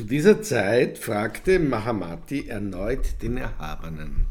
Zu 0.00 0.06
dieser 0.06 0.40
Zeit 0.40 0.96
fragte 0.96 1.58
Mahamati 1.58 2.48
erneut 2.48 3.20
den 3.20 3.36
Erhabenen. 3.36 4.24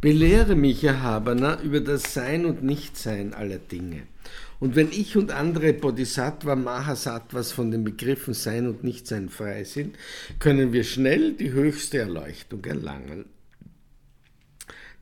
Belehre 0.00 0.54
mich, 0.54 0.84
Erhabener, 0.84 1.60
über 1.60 1.80
das 1.80 2.14
Sein 2.14 2.46
und 2.46 2.62
Nichtsein 2.62 3.34
aller 3.34 3.58
Dinge. 3.58 4.04
Und 4.60 4.76
wenn 4.76 4.92
ich 4.92 5.16
und 5.16 5.32
andere 5.32 5.72
Bodhisattva 5.72 6.54
Mahasattvas 6.54 7.50
von 7.50 7.72
den 7.72 7.82
Begriffen 7.82 8.32
Sein 8.32 8.68
und 8.68 8.84
Nichtsein 8.84 9.28
frei 9.28 9.64
sind, 9.64 9.96
können 10.38 10.72
wir 10.72 10.84
schnell 10.84 11.32
die 11.32 11.50
höchste 11.50 11.98
Erleuchtung 11.98 12.64
erlangen. 12.64 13.24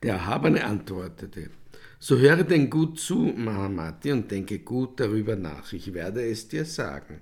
Der 0.01 0.15
Erhabene 0.15 0.63
antwortete, 0.63 1.51
so 1.99 2.17
höre 2.17 2.43
denn 2.43 2.71
gut 2.71 2.99
zu, 2.99 3.17
Mahamati, 3.37 4.13
und 4.13 4.31
denke 4.31 4.57
gut 4.57 4.99
darüber 4.99 5.35
nach. 5.35 5.73
Ich 5.73 5.93
werde 5.93 6.27
es 6.27 6.47
dir 6.47 6.65
sagen. 6.65 7.21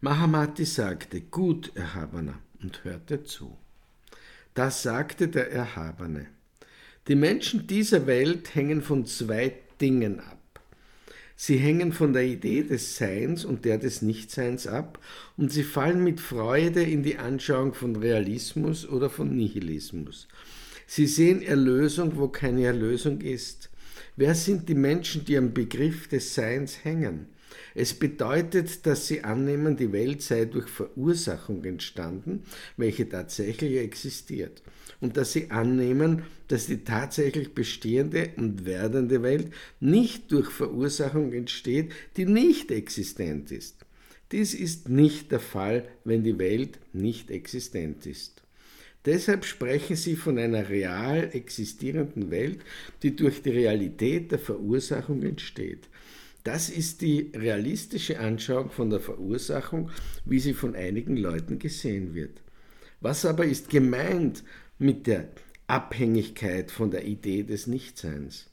Mahamati 0.00 0.64
sagte, 0.64 1.20
gut, 1.20 1.72
Erhabener, 1.74 2.38
und 2.62 2.84
hörte 2.84 3.24
zu. 3.24 3.58
Das 4.54 4.84
sagte 4.84 5.26
der 5.26 5.50
Erhabene. 5.50 6.26
Die 7.08 7.16
Menschen 7.16 7.66
dieser 7.66 8.06
Welt 8.06 8.54
hängen 8.54 8.82
von 8.82 9.06
zwei 9.06 9.54
Dingen 9.80 10.20
ab. 10.20 10.38
Sie 11.34 11.56
hängen 11.56 11.92
von 11.92 12.12
der 12.12 12.24
Idee 12.24 12.62
des 12.62 12.96
Seins 12.96 13.44
und 13.44 13.64
der 13.64 13.78
des 13.78 14.02
Nichtseins 14.02 14.68
ab 14.68 15.00
und 15.36 15.52
sie 15.52 15.64
fallen 15.64 16.04
mit 16.04 16.20
Freude 16.20 16.82
in 16.82 17.02
die 17.02 17.16
Anschauung 17.16 17.74
von 17.74 17.96
Realismus 17.96 18.88
oder 18.88 19.10
von 19.10 19.34
Nihilismus. 19.34 20.28
Sie 20.86 21.06
sehen 21.08 21.42
Erlösung, 21.42 22.16
wo 22.16 22.28
keine 22.28 22.66
Erlösung 22.66 23.20
ist. 23.20 23.68
Wer 24.14 24.36
sind 24.36 24.68
die 24.68 24.74
Menschen, 24.74 25.24
die 25.24 25.36
am 25.36 25.54
Begriff 25.54 26.06
des 26.06 26.34
Seins 26.36 26.84
hängen? 26.84 27.26
Es 27.74 27.94
bedeutet, 27.94 28.86
dass 28.86 29.06
sie 29.06 29.24
annehmen, 29.24 29.76
die 29.76 29.92
Welt 29.92 30.22
sei 30.22 30.44
durch 30.44 30.68
Verursachung 30.68 31.64
entstanden, 31.64 32.44
welche 32.76 33.08
tatsächlich 33.08 33.76
existiert. 33.78 34.62
Und 35.00 35.16
dass 35.16 35.32
sie 35.32 35.50
annehmen, 35.50 36.22
dass 36.48 36.66
die 36.66 36.84
tatsächlich 36.84 37.54
bestehende 37.54 38.30
und 38.36 38.64
werdende 38.66 39.22
Welt 39.22 39.52
nicht 39.80 40.32
durch 40.32 40.50
Verursachung 40.50 41.32
entsteht, 41.32 41.92
die 42.16 42.26
nicht 42.26 42.70
existent 42.70 43.52
ist. 43.52 43.76
Dies 44.32 44.54
ist 44.54 44.88
nicht 44.88 45.32
der 45.32 45.40
Fall, 45.40 45.88
wenn 46.04 46.22
die 46.22 46.38
Welt 46.38 46.78
nicht 46.92 47.30
existent 47.30 48.04
ist. 48.06 48.42
Deshalb 49.04 49.44
sprechen 49.46 49.96
sie 49.96 50.16
von 50.16 50.38
einer 50.38 50.68
real 50.68 51.30
existierenden 51.32 52.30
Welt, 52.30 52.58
die 53.02 53.16
durch 53.16 53.42
die 53.42 53.50
Realität 53.50 54.32
der 54.32 54.38
Verursachung 54.38 55.22
entsteht. 55.22 55.88
Das 56.48 56.70
ist 56.70 57.02
die 57.02 57.30
realistische 57.34 58.18
Anschauung 58.18 58.70
von 58.70 58.88
der 58.88 59.00
Verursachung, 59.00 59.90
wie 60.24 60.38
sie 60.38 60.54
von 60.54 60.74
einigen 60.74 61.18
Leuten 61.18 61.58
gesehen 61.58 62.14
wird. 62.14 62.40
Was 63.02 63.26
aber 63.26 63.44
ist 63.44 63.68
gemeint 63.68 64.44
mit 64.78 65.06
der 65.06 65.28
Abhängigkeit 65.66 66.70
von 66.70 66.90
der 66.90 67.04
Idee 67.04 67.42
des 67.42 67.66
Nichtseins? 67.66 68.46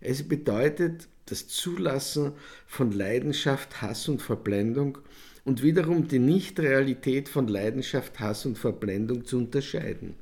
Es 0.00 0.26
bedeutet 0.26 1.08
das 1.26 1.46
Zulassen 1.46 2.32
von 2.66 2.90
Leidenschaft, 2.90 3.82
Hass 3.82 4.08
und 4.08 4.22
Verblendung 4.22 4.96
und 5.44 5.62
wiederum 5.62 6.08
die 6.08 6.20
Nichtrealität 6.20 7.28
von 7.28 7.48
Leidenschaft, 7.48 8.18
Hass 8.18 8.46
und 8.46 8.56
Verblendung 8.56 9.26
zu 9.26 9.36
unterscheiden. 9.36 10.14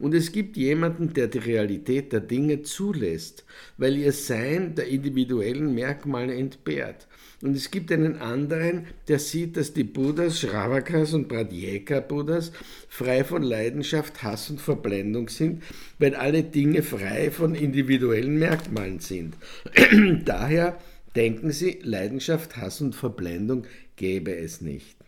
Und 0.00 0.14
es 0.14 0.32
gibt 0.32 0.56
jemanden, 0.56 1.12
der 1.12 1.28
die 1.28 1.38
Realität 1.38 2.12
der 2.12 2.20
Dinge 2.20 2.62
zulässt, 2.62 3.44
weil 3.76 3.96
ihr 3.96 4.12
Sein 4.12 4.74
der 4.74 4.88
individuellen 4.88 5.74
Merkmale 5.74 6.34
entbehrt. 6.34 7.06
Und 7.42 7.56
es 7.56 7.70
gibt 7.70 7.90
einen 7.92 8.16
anderen, 8.16 8.86
der 9.08 9.18
sieht, 9.18 9.56
dass 9.56 9.72
die 9.72 9.84
Buddhas, 9.84 10.40
Shravakas 10.40 11.14
und 11.14 11.28
Pradyeka-Buddhas 11.28 12.52
frei 12.88 13.24
von 13.24 13.42
Leidenschaft, 13.42 14.22
Hass 14.22 14.50
und 14.50 14.60
Verblendung 14.60 15.28
sind, 15.28 15.62
weil 15.98 16.14
alle 16.14 16.42
Dinge 16.42 16.82
frei 16.82 17.30
von 17.30 17.54
individuellen 17.54 18.38
Merkmalen 18.38 19.00
sind. 19.00 19.36
Daher 20.24 20.78
denken 21.16 21.50
sie, 21.50 21.78
Leidenschaft, 21.82 22.56
Hass 22.58 22.80
und 22.82 22.94
Verblendung 22.94 23.64
gäbe 23.96 24.34
es 24.36 24.60
nicht. 24.60 24.99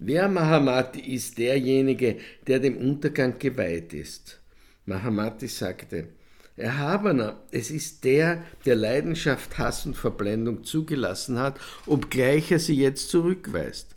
Wer 0.00 0.28
Mahamati 0.28 1.00
ist 1.00 1.38
derjenige, 1.38 2.18
der 2.46 2.60
dem 2.60 2.76
Untergang 2.76 3.36
geweiht 3.38 3.92
ist? 3.92 4.40
Mahamati 4.86 5.48
sagte, 5.48 6.08
Erhabener, 6.56 7.40
es 7.50 7.72
ist 7.72 8.04
der, 8.04 8.44
der 8.64 8.76
Leidenschaft, 8.76 9.58
Hass 9.58 9.86
und 9.86 9.96
Verblendung 9.96 10.62
zugelassen 10.62 11.38
hat, 11.38 11.58
obgleich 11.86 12.52
er 12.52 12.60
sie 12.60 12.76
jetzt 12.76 13.10
zurückweist. 13.10 13.96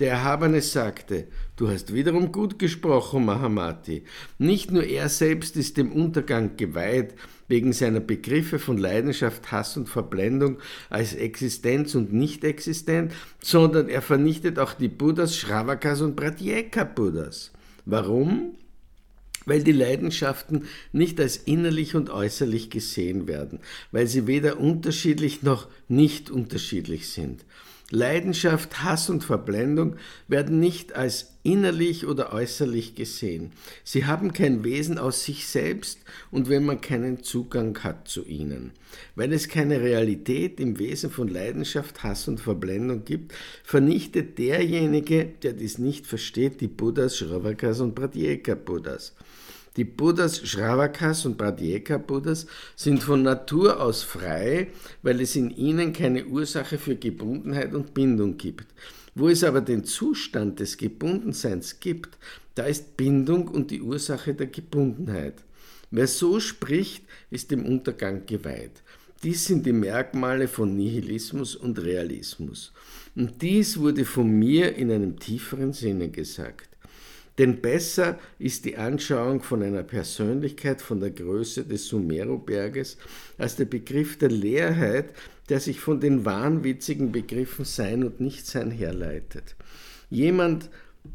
Der 0.00 0.12
Erhabene 0.12 0.62
sagte, 0.62 1.26
du 1.62 1.70
hast 1.70 1.94
wiederum 1.94 2.32
gut 2.32 2.58
gesprochen, 2.58 3.24
Mahamati. 3.24 4.02
Nicht 4.36 4.72
nur 4.72 4.82
er 4.82 5.08
selbst 5.08 5.56
ist 5.56 5.76
dem 5.76 5.92
Untergang 5.92 6.56
geweiht, 6.56 7.14
wegen 7.46 7.72
seiner 7.72 8.00
Begriffe 8.00 8.58
von 8.58 8.78
Leidenschaft, 8.78 9.52
Hass 9.52 9.76
und 9.76 9.88
Verblendung 9.88 10.58
als 10.90 11.14
Existenz 11.14 11.94
und 11.94 12.12
Nicht-Existent, 12.12 13.12
sondern 13.40 13.88
er 13.88 14.02
vernichtet 14.02 14.58
auch 14.58 14.74
die 14.74 14.88
Buddhas, 14.88 15.36
Shravakas 15.36 16.00
und 16.00 16.16
Pratyeka-Buddhas. 16.16 17.52
Warum? 17.86 18.56
weil 19.44 19.64
die 19.64 19.72
Leidenschaften 19.72 20.66
nicht 20.92 21.18
als 21.18 21.36
innerlich 21.36 21.96
und 21.96 22.10
äußerlich 22.10 22.70
gesehen 22.70 23.26
werden, 23.26 23.58
weil 23.90 24.06
sie 24.06 24.28
weder 24.28 24.60
unterschiedlich 24.60 25.42
noch 25.42 25.66
nicht 25.88 26.30
unterschiedlich 26.30 27.08
sind. 27.08 27.44
Leidenschaft, 27.94 28.82
Hass 28.82 29.10
und 29.10 29.22
Verblendung 29.22 29.96
werden 30.26 30.60
nicht 30.60 30.94
als 30.94 31.34
innerlich 31.42 32.06
oder 32.06 32.32
äußerlich 32.32 32.94
gesehen. 32.94 33.52
Sie 33.84 34.06
haben 34.06 34.32
kein 34.32 34.64
Wesen 34.64 34.96
aus 34.96 35.24
sich 35.24 35.46
selbst 35.46 35.98
und 36.30 36.48
wenn 36.48 36.64
man 36.64 36.80
keinen 36.80 37.22
Zugang 37.22 37.78
hat 37.84 38.08
zu 38.08 38.24
ihnen. 38.24 38.72
Weil 39.14 39.34
es 39.34 39.48
keine 39.48 39.82
Realität 39.82 40.58
im 40.58 40.78
Wesen 40.78 41.10
von 41.10 41.28
Leidenschaft, 41.28 42.02
Hass 42.02 42.28
und 42.28 42.40
Verblendung 42.40 43.04
gibt, 43.04 43.34
vernichtet 43.62 44.38
derjenige, 44.38 45.26
der 45.42 45.52
dies 45.52 45.76
nicht 45.76 46.06
versteht, 46.06 46.62
die 46.62 46.68
Buddhas, 46.68 47.18
Shravakas 47.18 47.80
und 47.80 47.94
Pratyeka-Buddhas. 47.94 49.14
Die 49.76 49.84
Buddhas, 49.84 50.46
Shravakas 50.46 51.24
und 51.24 51.38
Pradyeka-Buddhas 51.38 52.46
sind 52.76 53.02
von 53.02 53.22
Natur 53.22 53.80
aus 53.80 54.02
frei, 54.02 54.68
weil 55.02 55.20
es 55.22 55.34
in 55.34 55.50
ihnen 55.50 55.94
keine 55.94 56.26
Ursache 56.26 56.76
für 56.76 56.96
Gebundenheit 56.96 57.72
und 57.72 57.94
Bindung 57.94 58.36
gibt. 58.36 58.66
Wo 59.14 59.28
es 59.28 59.42
aber 59.44 59.62
den 59.62 59.84
Zustand 59.84 60.60
des 60.60 60.76
Gebundenseins 60.76 61.80
gibt, 61.80 62.18
da 62.54 62.64
ist 62.64 62.98
Bindung 62.98 63.48
und 63.48 63.70
die 63.70 63.80
Ursache 63.80 64.34
der 64.34 64.48
Gebundenheit. 64.48 65.42
Wer 65.90 66.06
so 66.06 66.38
spricht, 66.38 67.04
ist 67.30 67.50
dem 67.50 67.64
Untergang 67.64 68.26
geweiht. 68.26 68.82
Dies 69.22 69.46
sind 69.46 69.64
die 69.64 69.72
Merkmale 69.72 70.48
von 70.48 70.76
Nihilismus 70.76 71.54
und 71.54 71.78
Realismus. 71.80 72.72
Und 73.14 73.40
dies 73.40 73.78
wurde 73.78 74.04
von 74.04 74.28
mir 74.28 74.74
in 74.74 74.90
einem 74.90 75.18
tieferen 75.18 75.72
Sinne 75.72 76.08
gesagt. 76.08 76.71
Denn 77.38 77.62
besser 77.62 78.18
ist 78.38 78.64
die 78.66 78.76
Anschauung 78.76 79.42
von 79.42 79.62
einer 79.62 79.82
Persönlichkeit 79.82 80.82
von 80.82 81.00
der 81.00 81.10
Größe 81.10 81.64
des 81.64 81.86
Sumeru-Berges 81.88 82.98
als 83.38 83.56
der 83.56 83.64
Begriff 83.64 84.18
der 84.18 84.30
Leerheit, 84.30 85.14
der 85.48 85.60
sich 85.60 85.80
von 85.80 86.00
den 86.00 86.24
wahnwitzigen 86.24 87.10
Begriffen 87.10 87.64
Sein 87.64 88.04
und 88.04 88.20
Nichtsein 88.20 88.70
herleitet. 88.70 89.56
Jemand, 90.10 90.68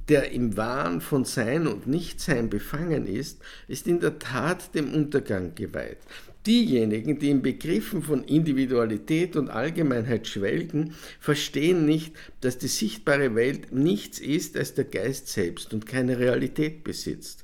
der 0.09 0.31
im 0.31 0.57
Wahn 0.57 1.01
von 1.01 1.23
Sein 1.23 1.67
und 1.67 1.87
Nichtsein 1.87 2.49
befangen 2.49 3.05
ist, 3.05 3.39
ist 3.67 3.87
in 3.87 3.99
der 3.99 4.19
Tat 4.19 4.73
dem 4.75 4.93
Untergang 4.93 5.53
geweiht. 5.55 5.99
Diejenigen, 6.47 7.19
die 7.19 7.29
in 7.29 7.41
Begriffen 7.41 8.01
von 8.01 8.23
Individualität 8.23 9.35
und 9.35 9.49
Allgemeinheit 9.49 10.27
schwelgen, 10.27 10.93
verstehen 11.19 11.85
nicht, 11.85 12.15
dass 12.39 12.57
die 12.57 12.69
sichtbare 12.69 13.35
Welt 13.35 13.73
nichts 13.73 14.19
ist 14.19 14.55
als 14.55 14.73
der 14.73 14.85
Geist 14.85 15.27
selbst 15.27 15.73
und 15.73 15.85
keine 15.85 16.17
Realität 16.17 16.85
besitzt. 16.85 17.43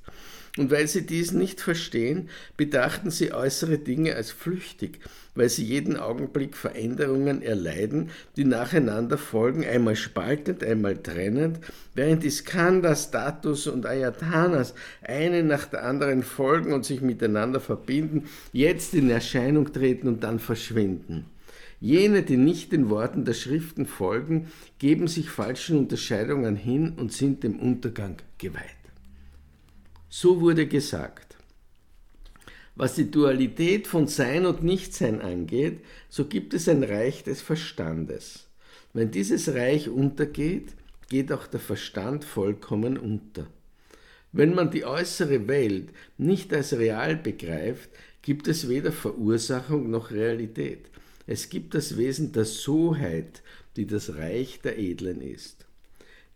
Und 0.55 0.69
weil 0.69 0.88
sie 0.88 1.03
dies 1.03 1.31
nicht 1.31 1.61
verstehen, 1.61 2.29
betrachten 2.57 3.09
sie 3.09 3.33
äußere 3.33 3.79
Dinge 3.79 4.15
als 4.15 4.29
flüchtig, 4.29 5.00
weil 5.33 5.50
sie 5.50 5.63
jeden 5.63 5.97
Augenblick 5.97 6.55
Veränderungen 6.55 7.41
erleiden, 7.41 8.11
die 8.38 8.45
nacheinander 8.45 9.17
folgen, 9.17 9.65
einmal 9.65 9.95
spaltend, 9.95 10.63
einmal 10.63 10.97
trennend, 10.97 11.59
während 11.95 12.21
die 12.21 12.29
Skanda, 12.29 12.95
Status 12.95 13.65
und 13.65 13.88
Ayatanas 13.88 14.75
eine 15.01 15.44
nach 15.44 15.65
der 15.65 15.85
anderen 15.85 16.21
folgen 16.21 16.71
und 16.71 16.85
sich 16.85 17.01
miteinander 17.01 17.59
verbinden, 17.59 18.29
jetzt 18.51 18.94
in 18.94 19.09
Erscheinung 19.09 19.73
treten 19.73 20.07
und 20.07 20.23
dann 20.23 20.38
verschwinden. 20.38 21.25
Jene, 21.81 22.21
die 22.21 22.38
nicht 22.38 22.71
den 22.73 22.91
Worten 22.91 23.25
der 23.25 23.33
Schriften 23.33 23.88
folgen, 23.88 24.51
geben 24.77 25.07
sich 25.07 25.31
falschen 25.31 25.79
Unterscheidungen 25.79 26.55
hin 26.55 26.94
und 26.95 27.11
sind 27.11 27.44
dem 27.44 27.59
Untergang 27.59 28.17
geweiht. 28.38 28.82
So 30.15 30.42
wurde 30.42 30.68
gesagt. 30.68 31.38
Was 32.75 32.94
die 32.94 33.10
Dualität 33.10 33.88
von 33.88 34.06
Sein 34.06 34.45
und 34.45 34.62
Nichtsein 34.63 35.21
angeht, 35.21 35.80
so 36.07 36.25
gibt 36.25 36.54
es 36.54 36.69
ein 36.69 36.83
Reich 36.83 37.24
des 37.24 37.42
Verstandes. 37.42 38.45
Wenn 38.94 39.10
dieses 39.10 39.56
Reich 39.56 39.89
untergeht, 39.89 40.75
geht 41.10 41.31
auch 41.31 41.48
der 41.48 41.60
Verstand 41.60 42.25
vollkommen 42.25 43.00
unter. 43.00 43.48
Wenn 44.31 44.54
man 44.54 44.69
die 44.69 44.86
äußere 44.86 45.48
Welt 45.48 45.89
nicht 46.19 46.54
als 46.54 46.74
real 46.74 47.15
begreift, 47.15 47.89
gibt 48.21 48.48
es 48.48 48.69
weder 48.69 48.92
Verursachung 48.92 49.89
noch 49.89 50.12
Realität. 50.12 50.92
Es 51.25 51.50
gibt 51.50 51.74
das 51.74 51.98
Wesen 51.98 52.33
der 52.33 52.45
Soheit, 52.45 53.42
die 53.77 53.88
das 53.88 54.13
Reich 54.13 54.60
der 54.62 54.77
Edlen 54.77 55.21
ist. 55.21 55.62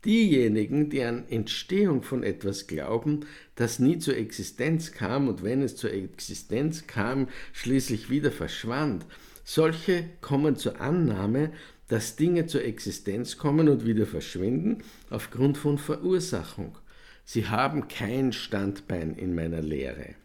Diejenigen, 0.05 0.89
die 0.89 1.03
an 1.03 1.27
Entstehung 1.27 2.03
von 2.03 2.23
etwas 2.23 2.67
glauben, 2.67 3.25
das 3.55 3.79
nie 3.79 3.97
zur 3.97 4.15
Existenz 4.15 4.91
kam 4.91 5.27
und 5.27 5.43
wenn 5.43 5.61
es 5.61 5.75
zur 5.75 5.91
Existenz 5.91 6.85
kam, 6.87 7.27
schließlich 7.53 8.09
wieder 8.09 8.31
verschwand, 8.31 9.05
solche 9.43 10.05
kommen 10.21 10.55
zur 10.55 10.79
Annahme, 10.79 11.51
dass 11.87 12.15
Dinge 12.15 12.45
zur 12.45 12.63
Existenz 12.63 13.37
kommen 13.37 13.69
und 13.69 13.85
wieder 13.85 14.05
verschwinden 14.05 14.83
aufgrund 15.09 15.57
von 15.57 15.77
Verursachung. 15.77 16.77
Sie 17.23 17.47
haben 17.47 17.87
kein 17.87 18.33
Standbein 18.33 19.15
in 19.15 19.35
meiner 19.35 19.61
Lehre. 19.61 20.15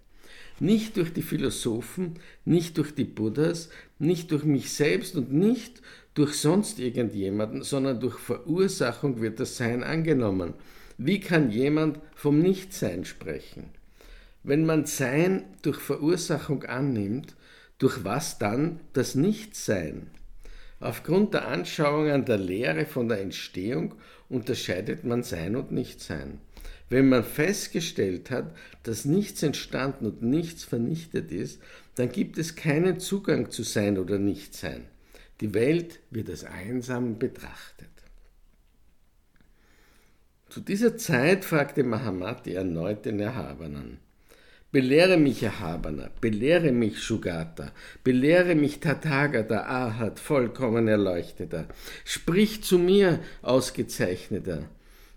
Nicht 0.61 0.97
durch 0.97 1.13
die 1.13 1.23
Philosophen, 1.23 2.15
nicht 2.45 2.79
durch 2.79 2.95
die 2.95 3.05
Buddhas, 3.05 3.69
nicht 3.99 4.31
durch 4.31 4.45
mich 4.45 4.73
selbst 4.73 5.17
und 5.17 5.33
nicht 5.33 5.83
durch 6.15 6.35
sonst 6.35 6.79
irgendjemanden, 6.79 7.63
sondern 7.63 8.01
durch 8.01 8.19
Verursachung 8.19 9.21
wird 9.21 9.41
das 9.41 9.57
Sein 9.57 9.83
angenommen. 9.83 10.55
Wie 10.99 11.21
kann 11.21 11.51
jemand 11.51 11.99
vom 12.15 12.39
Nichtsein 12.39 13.05
sprechen? 13.05 13.71
Wenn 14.45 14.67
man 14.67 14.87
Sein 14.87 15.45
durch 15.63 15.81
Verursachung 15.81 16.65
annimmt, 16.65 17.35
durch 17.79 18.05
was 18.05 18.39
dann 18.39 18.81
das 18.93 19.15
Nichtsein? 19.15 20.09
Aufgrund 20.81 21.33
der 21.35 21.47
Anschauungen 21.47 22.25
der 22.25 22.39
Lehre 22.39 22.87
von 22.87 23.09
der 23.09 23.21
Entstehung 23.21 23.95
unterscheidet 24.29 25.05
man 25.05 25.23
Sein 25.23 25.57
und 25.57 25.71
Nichtsein. 25.71 26.41
Wenn 26.93 27.09
man 27.09 27.25
festgestellt 27.25 28.31
hat, 28.31 28.55
dass 28.83 29.07
nichts 29.07 29.43
entstanden 29.43 30.05
und 30.05 30.21
nichts 30.21 30.63
vernichtet 30.63 31.33
ist, 31.33 31.59
dann 31.95 32.13
gibt 32.13 32.37
es 32.37 32.55
keinen 32.55 33.01
Zugang 33.01 33.51
zu 33.51 33.63
Sein 33.63 33.97
oder 33.97 34.19
Nichtsein. 34.19 34.85
Die 35.41 35.55
Welt 35.55 36.01
wird 36.11 36.29
als 36.29 36.45
einsam 36.45 37.19
betrachtet. 37.19 37.89
Zu 40.51 40.61
dieser 40.61 40.99
Zeit 40.99 41.47
fragte 41.47 41.83
Mahamati 41.83 42.53
erneut 42.53 43.07
den 43.07 43.21
Erhabenen. 43.21 43.97
Belehre 44.71 45.17
mich, 45.17 45.43
Erhabener, 45.43 46.11
belehre 46.21 46.73
mich, 46.73 47.03
Shugata, 47.03 47.73
belehre 48.05 48.55
mich, 48.55 48.81
Tathagata, 48.81 49.63
Ahat, 49.63 50.21
vollkommen 50.21 50.89
Erleuchteter. 50.89 51.69
Sprich 52.05 52.63
zu 52.63 52.79
mir, 52.79 53.21
Ausgezeichneter. 53.41 54.69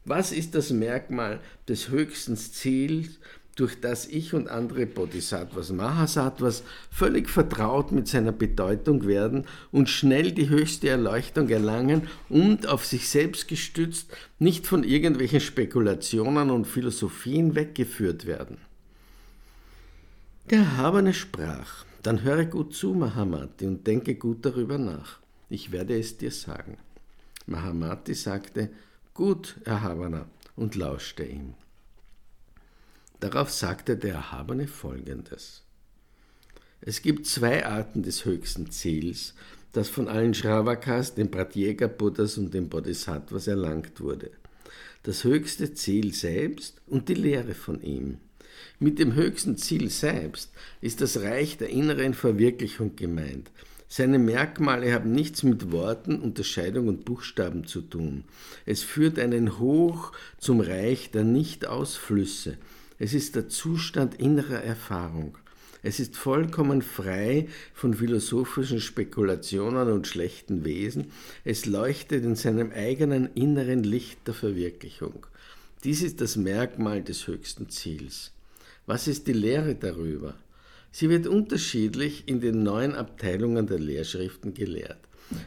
Was 0.06 0.32
ist 0.32 0.54
das 0.54 0.70
Merkmal 0.70 1.40
des 1.68 1.90
höchsten 1.90 2.38
Ziels, 2.38 3.20
durch 3.56 3.80
das 3.80 4.08
ich 4.08 4.34
und 4.34 4.50
andere 4.50 4.86
Bodhisattvas, 4.86 5.72
Mahasattvas 5.72 6.64
völlig 6.92 7.30
vertraut 7.30 7.92
mit 7.92 8.08
seiner 8.08 8.34
Bedeutung 8.34 9.08
werden 9.08 9.46
und 9.72 9.90
schnell 9.90 10.32
die 10.32 10.50
höchste 10.50 10.90
Erleuchtung 10.90 11.50
erlangen 11.50 12.04
und 12.30 12.68
auf 12.68 12.86
sich 12.86 13.10
selbst 13.10 13.48
gestützt 13.48 14.16
nicht 14.40 14.68
von 14.68 14.84
irgendwelchen 14.84 15.40
Spekulationen 15.40 16.52
und 16.52 16.66
Philosophien 16.66 17.56
weggeführt 17.56 18.26
werden. 18.26 18.58
Der 20.50 20.60
Erhabene 20.60 21.14
sprach, 21.14 21.86
dann 22.04 22.22
höre 22.22 22.46
gut 22.46 22.76
zu, 22.76 22.94
Mahamati, 22.94 23.66
und 23.66 23.88
denke 23.88 24.16
gut 24.16 24.46
darüber 24.46 24.78
nach. 24.78 25.20
Ich 25.50 25.72
werde 25.72 25.98
es 25.98 26.18
dir 26.18 26.30
sagen. 26.30 26.78
Mahamati 27.48 28.14
sagte, 28.14 28.70
Gut, 29.16 29.56
Erhabener, 29.64 30.28
und 30.58 30.76
lauschte 30.76 31.24
ihm. 31.24 31.54
Darauf 33.22 33.50
sagte 33.50 33.96
der 33.96 34.16
Erhabene 34.16 34.68
folgendes. 34.68 35.64
Es 36.82 37.02
gibt 37.02 37.26
zwei 37.26 37.66
Arten 37.66 38.04
des 38.04 38.26
höchsten 38.26 38.70
Ziels, 38.72 39.34
das 39.72 39.88
von 39.88 40.10
allen 40.10 40.34
Shravakas, 40.34 41.16
den 41.16 41.32
Pratyeka 41.32 41.88
Buddhas 41.88 42.38
und 42.38 42.54
den 42.54 42.68
Bodhisattvas 42.68 43.48
erlangt 43.48 44.02
wurde. 44.02 44.32
Das 45.04 45.24
höchste 45.24 45.74
Ziel 45.74 46.14
selbst 46.14 46.82
und 46.86 47.08
die 47.08 47.14
Lehre 47.14 47.54
von 47.54 47.82
ihm. 47.82 48.18
Mit 48.80 49.00
dem 49.00 49.16
höchsten 49.16 49.56
Ziel 49.56 49.90
selbst 49.92 50.52
ist 50.82 51.00
das 51.00 51.22
Reich 51.22 51.58
der 51.58 51.70
inneren 51.70 52.16
Verwirklichung 52.16 52.98
gemeint, 52.98 53.50
seine 53.98 54.20
Merkmale 54.20 54.92
haben 54.92 55.14
nichts 55.14 55.44
mit 55.44 55.72
Worten, 55.72 56.20
Unterscheidung 56.20 56.90
und 56.90 57.06
Buchstaben 57.06 57.66
zu 57.66 57.80
tun. 57.80 58.26
Es 58.66 58.84
führt 58.84 59.18
einen 59.18 59.58
hoch 59.58 60.12
zum 60.38 60.60
Reich 60.60 61.12
der 61.12 61.24
Nicht-Ausflüsse. 61.24 62.58
Es 63.00 63.14
ist 63.14 63.38
der 63.38 63.48
Zustand 63.48 64.16
innerer 64.16 64.62
Erfahrung. 64.62 65.38
Es 65.82 66.02
ist 66.02 66.18
vollkommen 66.18 66.82
frei 66.82 67.48
von 67.74 67.94
philosophischen 67.94 68.82
Spekulationen 68.82 69.90
und 69.90 70.08
schlechten 70.08 70.66
Wesen. 70.66 71.14
Es 71.46 71.66
leuchtet 71.66 72.26
in 72.26 72.36
seinem 72.36 72.74
eigenen 72.74 73.30
inneren 73.34 73.86
Licht 73.86 74.28
der 74.28 74.34
Verwirklichung. 74.34 75.26
Dies 75.86 76.02
ist 76.02 76.20
das 76.20 76.36
Merkmal 76.36 77.02
des 77.02 77.28
höchsten 77.28 77.70
Ziels. 77.70 78.34
Was 78.88 79.08
ist 79.08 79.26
die 79.28 79.32
Lehre 79.32 79.74
darüber? 79.74 80.36
Sie 80.98 81.10
wird 81.10 81.28
unterschiedlich 81.28 82.24
in 82.26 82.40
den 82.40 82.64
neuen 82.64 82.96
Abteilungen 82.96 83.68
der 83.68 83.80
Lehrschriften 83.80 84.54
gelehrt. 84.54 84.98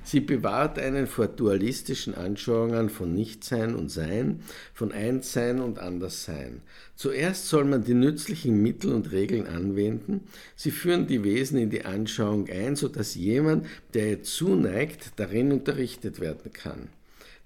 Sie 0.05 0.21
bewahrt 0.21 0.79
einen 0.79 1.07
vor 1.07 1.27
dualistischen 1.27 2.15
Anschauungen 2.15 2.91
von 2.91 3.15
Nichtsein 3.15 3.75
und 3.75 3.91
Sein, 3.91 4.43
von 4.75 4.93
Einssein 4.93 5.61
und 5.61 5.79
Anderssein. 5.79 6.61
Zuerst 6.97 7.49
soll 7.49 7.65
man 7.65 7.83
die 7.83 7.95
nützlichen 7.95 8.61
Mittel 8.61 8.93
und 8.93 9.11
Regeln 9.11 9.47
anwenden. 9.47 10.21
Sie 10.55 10.71
führen 10.71 11.07
die 11.07 11.25
Wesen 11.25 11.59
in 11.59 11.71
die 11.71 11.87
Anschauung 11.87 12.51
ein, 12.51 12.77
sodass 12.77 13.15
jemand, 13.15 13.65
der 13.95 14.11
ihr 14.11 14.23
zuneigt, 14.23 15.13
darin 15.17 15.51
unterrichtet 15.51 16.21
werden 16.21 16.53
kann. 16.53 16.89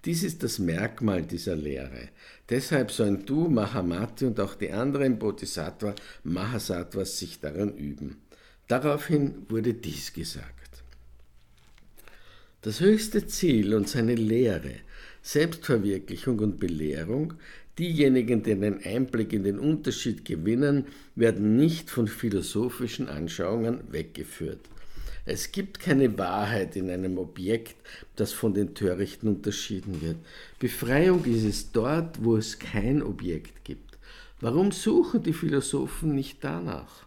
Dies 0.04 0.24
ist 0.24 0.42
das 0.42 0.58
Merkmal 0.58 1.22
dieser 1.22 1.54
Lehre. 1.54 2.08
Deshalb 2.48 2.90
sollen 2.90 3.24
du, 3.24 3.48
Mahamati 3.48 4.26
und 4.26 4.40
auch 4.40 4.54
die 4.54 4.72
anderen 4.72 5.18
Bodhisattva, 5.18 5.94
Mahasattvas 6.24 7.18
sich 7.18 7.38
daran 7.38 7.76
üben. 7.76 8.16
Daraufhin 8.66 9.46
wurde 9.48 9.74
dies 9.74 10.12
gesagt. 10.12 10.82
Das 12.62 12.80
höchste 12.80 13.26
Ziel 13.26 13.74
und 13.74 13.88
seine 13.88 14.14
Lehre, 14.14 14.74
Selbstverwirklichung 15.22 16.38
und 16.40 16.58
Belehrung, 16.58 17.34
diejenigen, 17.78 18.42
die 18.42 18.52
einen 18.52 18.84
Einblick 18.84 19.32
in 19.32 19.44
den 19.44 19.58
Unterschied 19.58 20.24
gewinnen, 20.24 20.86
werden 21.14 21.56
nicht 21.56 21.90
von 21.90 22.08
philosophischen 22.08 23.08
Anschauungen 23.08 23.80
weggeführt. 23.90 24.60
Es 25.24 25.52
gibt 25.52 25.78
keine 25.78 26.18
Wahrheit 26.18 26.74
in 26.74 26.90
einem 26.90 27.16
Objekt, 27.18 27.76
das 28.16 28.32
von 28.32 28.54
den 28.54 28.74
Törichten 28.74 29.28
unterschieden 29.28 30.02
wird. 30.02 30.16
Befreiung 30.58 31.24
ist 31.26 31.44
es 31.44 31.70
dort, 31.70 32.24
wo 32.24 32.36
es 32.36 32.58
kein 32.58 33.02
Objekt 33.02 33.64
gibt. 33.64 33.98
Warum 34.40 34.72
suchen 34.72 35.22
die 35.22 35.32
Philosophen 35.32 36.16
nicht 36.16 36.38
danach? 36.42 37.06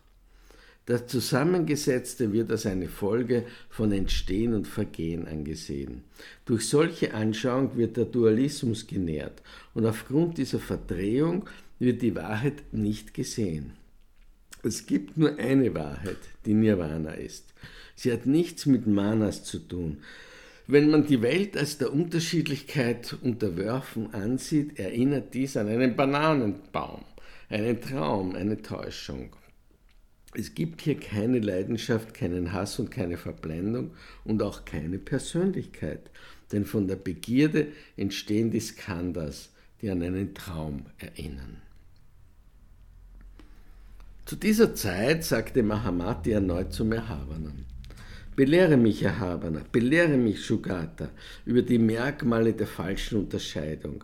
Das 0.86 1.08
Zusammengesetzte 1.08 2.32
wird 2.32 2.52
als 2.52 2.66
eine 2.66 2.88
Folge 2.88 3.46
von 3.70 3.92
Entstehen 3.92 4.54
und 4.54 4.68
Vergehen 4.68 5.28
angesehen. 5.28 6.04
Durch 6.46 6.70
solche 6.70 7.14
Anschauung 7.14 7.76
wird 7.76 7.98
der 7.98 8.06
Dualismus 8.06 8.86
genährt 8.86 9.42
und 9.74 9.86
aufgrund 9.86 10.38
dieser 10.38 10.60
Verdrehung 10.60 11.50
wird 11.80 12.02
die 12.04 12.16
Wahrheit 12.16 12.72
nicht 12.72 13.14
gesehen. 13.14 13.74
Es 14.64 14.86
gibt 14.86 15.18
nur 15.18 15.38
eine 15.38 15.74
Wahrheit, 15.74 16.20
die 16.46 16.54
Nirvana 16.54 17.14
ist. 17.14 17.45
Sie 17.96 18.12
hat 18.12 18.26
nichts 18.26 18.66
mit 18.66 18.88
Manas 18.88 19.44
zu 19.44 19.60
tun. 19.60 20.00
Wenn 20.68 20.90
man 20.90 21.06
die 21.06 21.22
Welt 21.22 21.56
als 21.56 21.78
der 21.78 21.94
Unterschiedlichkeit 21.94 23.16
unterworfen 23.22 24.14
ansieht, 24.14 24.80
erinnert 24.80 25.34
dies 25.34 25.58
an 25.58 25.68
einen 25.68 25.96
Bananenbaum, 25.96 27.06
einen 27.50 27.82
Traum, 27.82 28.36
eine 28.36 28.62
Täuschung. 28.62 29.36
Es 30.34 30.54
gibt 30.54 30.82
hier 30.82 31.00
keine 31.00 31.40
Leidenschaft, 31.40 32.14
keinen 32.14 32.52
Hass 32.52 32.80
und 32.80 32.92
keine 32.92 33.16
Verblendung 33.16 33.92
und 34.26 34.42
auch 34.44 34.66
keine 34.66 34.98
Persönlichkeit, 34.98 36.10
denn 36.52 36.66
von 36.66 36.88
der 36.88 36.98
Begierde 36.98 37.68
entstehen 37.96 38.52
die 38.52 38.60
Skandhas, 38.60 39.50
die 39.82 39.90
an 39.90 40.02
einen 40.02 40.34
Traum 40.34 40.88
erinnern. 40.98 41.62
Zu 44.26 44.36
dieser 44.36 44.74
Zeit 44.74 45.24
sagte 45.24 45.62
Mahamati 45.62 46.32
erneut 46.32 46.74
zum 46.74 46.92
Erhabenen, 46.92 47.66
Belehre 48.36 48.76
mich, 48.76 49.02
Erhabener, 49.02 49.62
belehre 49.72 50.18
mich, 50.18 50.46
Shugata, 50.46 51.10
über 51.46 51.62
die 51.62 51.78
Merkmale 51.78 52.52
der 52.52 52.68
falschen 52.68 53.18
Unterscheidung. 53.18 54.04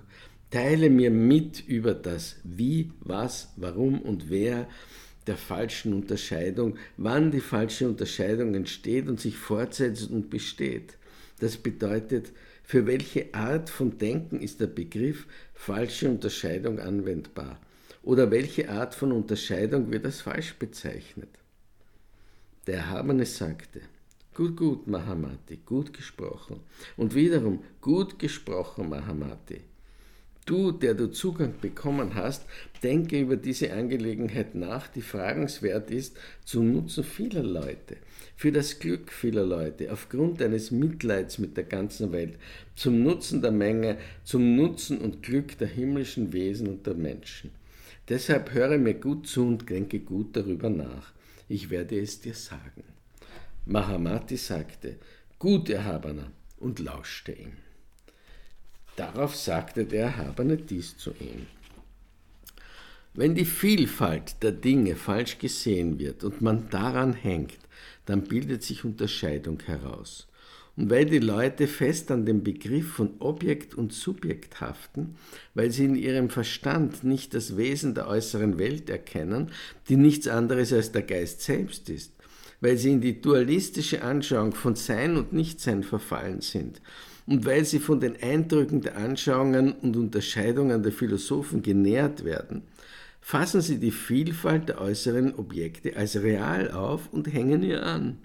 Teile 0.50 0.90
mir 0.90 1.12
mit 1.12 1.68
über 1.68 1.94
das 1.94 2.38
Wie, 2.44 2.92
was, 3.02 3.52
warum 3.58 4.02
und 4.02 4.30
wer 4.30 4.70
der 5.28 5.36
falschen 5.36 5.94
Unterscheidung, 5.94 6.78
wann 6.96 7.32
die 7.32 7.42
falsche 7.42 7.88
Unterscheidung 7.88 8.56
entsteht 8.56 9.10
und 9.10 9.20
sich 9.20 9.36
fortsetzt 9.36 10.10
und 10.10 10.30
besteht. 10.30 10.98
Das 11.40 11.58
bedeutet, 11.58 12.32
Für 12.64 12.88
welche 12.88 13.34
Art 13.34 13.70
von 13.70 13.98
Denken 13.98 14.40
ist 14.40 14.62
der 14.62 14.68
Begriff 14.68 15.28
falsche 15.54 16.10
Unterscheidung 16.10 16.80
anwendbar? 16.80 17.60
Oder 18.02 18.32
welche 18.32 18.70
Art 18.70 18.96
von 18.96 19.12
Unterscheidung 19.12 19.92
wird 19.92 20.06
als 20.06 20.22
falsch 20.22 20.56
bezeichnet? 20.56 21.30
Der 22.68 22.78
Erhabene 22.78 23.26
sagte, 23.26 23.82
Gut, 24.34 24.56
gut, 24.56 24.88
Mahamati, 24.88 25.60
gut 25.66 25.94
gesprochen. 25.94 26.62
Und 26.96 27.14
wiederum, 27.16 27.64
gut 27.82 28.18
gesprochen, 28.18 28.88
Mahamati. 28.90 29.62
Du, 30.46 30.72
der 30.72 30.96
du 30.96 31.12
Zugang 31.12 31.54
bekommen 31.62 32.16
hast, 32.16 32.46
denke 32.82 33.20
über 33.20 33.36
diese 33.36 33.74
Angelegenheit 33.74 34.56
nach, 34.56 34.88
die 34.88 35.02
fragenswert 35.02 35.92
ist, 35.92 36.18
zum 36.46 36.72
Nutzen 36.72 37.04
vieler 37.04 37.44
Leute, 37.44 37.98
für 38.36 38.52
das 38.52 38.80
Glück 38.80 39.12
vieler 39.12 39.46
Leute, 39.46 39.92
aufgrund 39.92 40.42
deines 40.42 40.72
Mitleids 40.72 41.38
mit 41.38 41.58
der 41.58 41.66
ganzen 41.66 42.12
Welt, 42.12 42.38
zum 42.76 43.04
Nutzen 43.04 43.42
der 43.42 43.52
Menge, 43.52 43.98
zum 44.24 44.56
Nutzen 44.56 44.98
und 44.98 45.22
Glück 45.22 45.58
der 45.58 45.68
himmlischen 45.68 46.34
Wesen 46.34 46.68
und 46.68 46.88
der 46.88 46.96
Menschen. 46.96 47.52
Deshalb 48.10 48.54
höre 48.54 48.78
mir 48.78 48.96
gut 48.96 49.28
zu 49.28 49.46
und 49.46 49.70
denke 49.70 50.00
gut 50.00 50.36
darüber 50.36 50.70
nach. 50.70 51.14
Ich 51.50 51.70
werde 51.70 52.00
es 52.00 52.20
dir 52.20 52.34
sagen. 52.34 52.84
Mahamati 53.72 54.38
sagte, 54.38 54.98
Gut, 55.40 55.70
Erhabener, 55.70 56.32
und 56.60 56.80
lauschte 56.80 57.32
ihm. 57.32 57.54
Darauf 58.96 59.36
sagte 59.36 59.86
der 59.86 60.04
Erhabene 60.04 60.58
dies 60.58 60.98
zu 60.98 61.12
ihm. 61.20 61.48
Wenn 63.14 63.34
die 63.34 63.46
Vielfalt 63.46 64.44
der 64.44 64.52
Dinge 64.52 64.96
falsch 64.96 65.40
gesehen 65.40 66.00
wird 66.00 66.24
und 66.24 66.42
man 66.42 66.70
daran 66.70 67.14
hängt, 67.14 67.58
dann 68.06 68.24
bildet 68.24 68.64
sich 68.64 68.86
Unterscheidung 68.86 69.62
heraus. 69.66 70.28
Und 70.78 70.90
weil 70.90 71.06
die 71.06 71.20
Leute 71.20 71.68
fest 71.68 72.12
an 72.12 72.26
dem 72.26 72.44
Begriff 72.44 72.94
von 72.94 73.16
Objekt 73.20 73.74
und 73.74 73.92
Subjekt 73.92 74.62
haften, 74.62 75.16
weil 75.54 75.72
sie 75.72 75.86
in 75.86 75.96
ihrem 75.96 76.30
Verstand 76.30 77.04
nicht 77.04 77.34
das 77.34 77.58
Wesen 77.58 77.96
der 77.96 78.08
äußeren 78.08 78.58
Welt 78.58 78.90
erkennen, 78.90 79.52
die 79.90 79.98
nichts 79.98 80.28
anderes 80.28 80.72
als 80.72 80.92
der 80.92 81.04
Geist 81.04 81.42
selbst 81.42 81.90
ist, 81.90 82.14
weil 82.62 82.78
sie 82.78 82.92
in 82.92 83.02
die 83.02 83.20
dualistische 83.20 84.04
Anschauung 84.04 84.54
von 84.54 84.76
Sein 84.76 85.18
und 85.18 85.34
Nichtsein 85.34 85.84
verfallen 85.84 86.42
sind 86.42 86.82
und 87.26 87.46
weil 87.46 87.66
sie 87.66 87.80
von 87.80 88.00
den 88.00 88.22
Eindrücken 88.22 88.82
der 88.82 88.98
Anschauungen 88.98 89.74
und 89.74 89.98
Unterscheidungen 89.98 90.84
der 90.84 90.92
Philosophen 90.92 91.62
genährt 91.62 92.24
werden, 92.24 92.64
fassen 93.20 93.62
sie 93.62 93.80
die 93.80 93.92
Vielfalt 93.92 94.70
der 94.70 94.82
äußeren 94.82 95.36
Objekte 95.36 95.96
als 95.96 96.22
real 96.22 96.72
auf 96.72 97.12
und 97.12 97.32
hängen 97.32 97.64
ihr 97.64 97.86
an. 97.86 98.18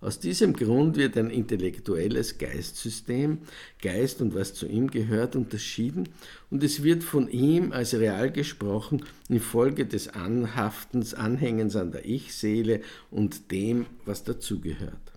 Aus 0.00 0.18
diesem 0.18 0.54
Grund 0.54 0.96
wird 0.96 1.18
ein 1.18 1.28
intellektuelles 1.28 2.38
Geistsystem, 2.38 3.38
Geist 3.82 4.22
und 4.22 4.34
was 4.34 4.54
zu 4.54 4.66
ihm 4.66 4.90
gehört, 4.90 5.36
unterschieden 5.36 6.08
und 6.48 6.64
es 6.64 6.82
wird 6.82 7.04
von 7.04 7.28
ihm 7.28 7.72
als 7.72 7.92
real 7.92 8.32
gesprochen 8.32 9.04
infolge 9.28 9.84
des 9.84 10.08
Anhaftens, 10.08 11.12
Anhängens 11.12 11.76
an 11.76 11.92
der 11.92 12.06
Ich-Seele 12.06 12.80
und 13.10 13.50
dem, 13.50 13.84
was 14.06 14.24
dazugehört. 14.24 15.12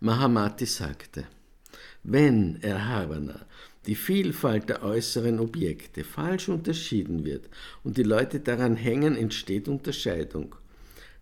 Mahamati 0.00 0.66
sagte, 0.66 1.24
wenn, 2.02 2.62
Erhabener, 2.62 3.46
die 3.86 3.94
Vielfalt 3.94 4.68
der 4.68 4.82
äußeren 4.82 5.40
Objekte 5.40 6.04
falsch 6.04 6.50
unterschieden 6.50 7.24
wird 7.24 7.48
und 7.82 7.96
die 7.96 8.02
Leute 8.02 8.40
daran 8.40 8.76
hängen, 8.76 9.16
entsteht 9.16 9.66
Unterscheidung. 9.66 10.56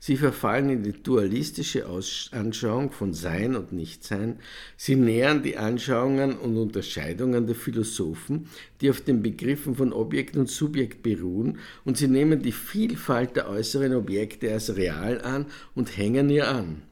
Sie 0.04 0.16
verfallen 0.16 0.68
in 0.68 0.82
die 0.82 1.00
dualistische 1.00 1.86
Anschauung 2.32 2.90
von 2.90 3.14
Sein 3.14 3.54
und 3.54 3.72
Nichtsein. 3.72 4.40
Sie 4.76 4.96
nähern 4.96 5.44
die 5.44 5.56
Anschauungen 5.56 6.36
und 6.38 6.56
Unterscheidungen 6.56 7.46
der 7.46 7.54
Philosophen, 7.54 8.48
die 8.80 8.90
auf 8.90 9.00
den 9.00 9.22
Begriffen 9.22 9.76
von 9.76 9.92
Objekt 9.92 10.36
und 10.36 10.48
Subjekt 10.48 11.04
beruhen, 11.04 11.60
und 11.84 11.98
sie 11.98 12.08
nehmen 12.08 12.42
die 12.42 12.50
Vielfalt 12.50 13.36
der 13.36 13.48
äußeren 13.48 13.94
Objekte 13.94 14.52
als 14.52 14.74
real 14.74 15.20
an 15.20 15.46
und 15.76 15.96
hängen 15.96 16.30
ihr 16.30 16.48
an. 16.48 16.82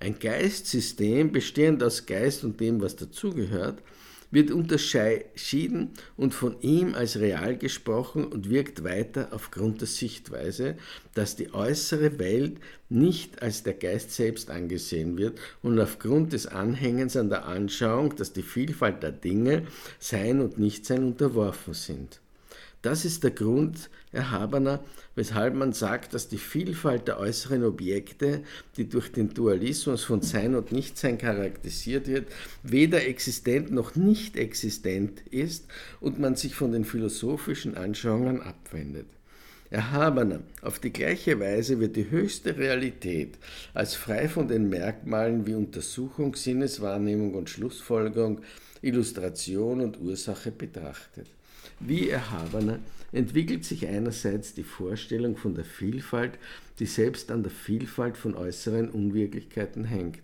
Ein 0.00 0.18
Geistsystem, 0.18 1.30
bestehend 1.30 1.80
aus 1.80 2.06
Geist 2.06 2.42
und 2.42 2.58
dem, 2.58 2.80
was 2.80 2.96
dazugehört, 2.96 3.84
wird 4.32 4.50
unterschieden 4.50 5.90
und 6.16 6.34
von 6.34 6.60
ihm 6.62 6.94
als 6.94 7.20
real 7.20 7.56
gesprochen 7.56 8.24
und 8.24 8.50
wirkt 8.50 8.82
weiter 8.82 9.28
aufgrund 9.30 9.80
der 9.80 9.88
Sichtweise, 9.88 10.76
dass 11.14 11.36
die 11.36 11.54
äußere 11.54 12.18
Welt 12.18 12.58
nicht 12.88 13.42
als 13.42 13.62
der 13.62 13.74
Geist 13.74 14.10
selbst 14.10 14.50
angesehen 14.50 15.16
wird 15.16 15.38
und 15.62 15.78
aufgrund 15.78 16.32
des 16.32 16.46
Anhängens 16.46 17.16
an 17.16 17.28
der 17.28 17.44
Anschauung, 17.46 18.16
dass 18.16 18.32
die 18.32 18.42
Vielfalt 18.42 19.02
der 19.02 19.12
Dinge, 19.12 19.66
Sein 20.00 20.40
und 20.40 20.58
Nichtsein 20.58 21.04
unterworfen 21.04 21.74
sind. 21.74 22.21
Das 22.82 23.04
ist 23.04 23.22
der 23.22 23.30
Grund, 23.30 23.90
Erhabener, 24.10 24.82
weshalb 25.14 25.54
man 25.54 25.72
sagt, 25.72 26.14
dass 26.14 26.26
die 26.26 26.36
Vielfalt 26.38 27.06
der 27.06 27.20
äußeren 27.20 27.64
Objekte, 27.64 28.42
die 28.76 28.88
durch 28.88 29.12
den 29.12 29.32
Dualismus 29.32 30.02
von 30.02 30.20
Sein 30.20 30.56
und 30.56 30.72
Nichtsein 30.72 31.16
charakterisiert 31.16 32.08
wird, 32.08 32.26
weder 32.64 33.06
existent 33.06 33.70
noch 33.70 33.94
nicht 33.94 34.36
existent 34.36 35.20
ist 35.30 35.66
und 36.00 36.18
man 36.18 36.34
sich 36.34 36.56
von 36.56 36.72
den 36.72 36.84
philosophischen 36.84 37.76
Anschauungen 37.76 38.42
abwendet. 38.42 39.06
Erhabener, 39.70 40.40
auf 40.60 40.80
die 40.80 40.92
gleiche 40.92 41.38
Weise 41.40 41.80
wird 41.80 41.96
die 41.96 42.10
höchste 42.10 42.58
Realität 42.58 43.38
als 43.72 43.94
frei 43.94 44.28
von 44.28 44.48
den 44.48 44.68
Merkmalen 44.68 45.46
wie 45.46 45.54
Untersuchung, 45.54 46.34
Sinneswahrnehmung 46.34 47.34
und 47.34 47.48
Schlussfolgerung, 47.48 48.42
Illustration 48.82 49.80
und 49.80 50.00
Ursache 50.00 50.50
betrachtet. 50.50 51.28
Wie 51.80 52.08
erhabener 52.10 52.80
entwickelt 53.12 53.64
sich 53.64 53.86
einerseits 53.86 54.54
die 54.54 54.64
Vorstellung 54.64 55.36
von 55.36 55.54
der 55.54 55.64
Vielfalt, 55.64 56.32
die 56.78 56.86
selbst 56.86 57.30
an 57.30 57.42
der 57.42 57.52
Vielfalt 57.52 58.16
von 58.16 58.34
äußeren 58.34 58.90
Unwirklichkeiten 58.90 59.84
hängt. 59.84 60.22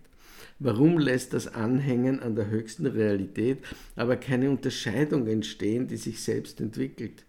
Warum 0.59 0.99
lässt 0.99 1.33
das 1.33 1.47
Anhängen 1.47 2.19
an 2.19 2.35
der 2.35 2.49
höchsten 2.49 2.85
Realität 2.85 3.59
aber 3.95 4.17
keine 4.17 4.49
Unterscheidung 4.49 5.27
entstehen, 5.27 5.87
die 5.87 5.97
sich 5.97 6.21
selbst 6.21 6.59
entwickelt? 6.59 7.23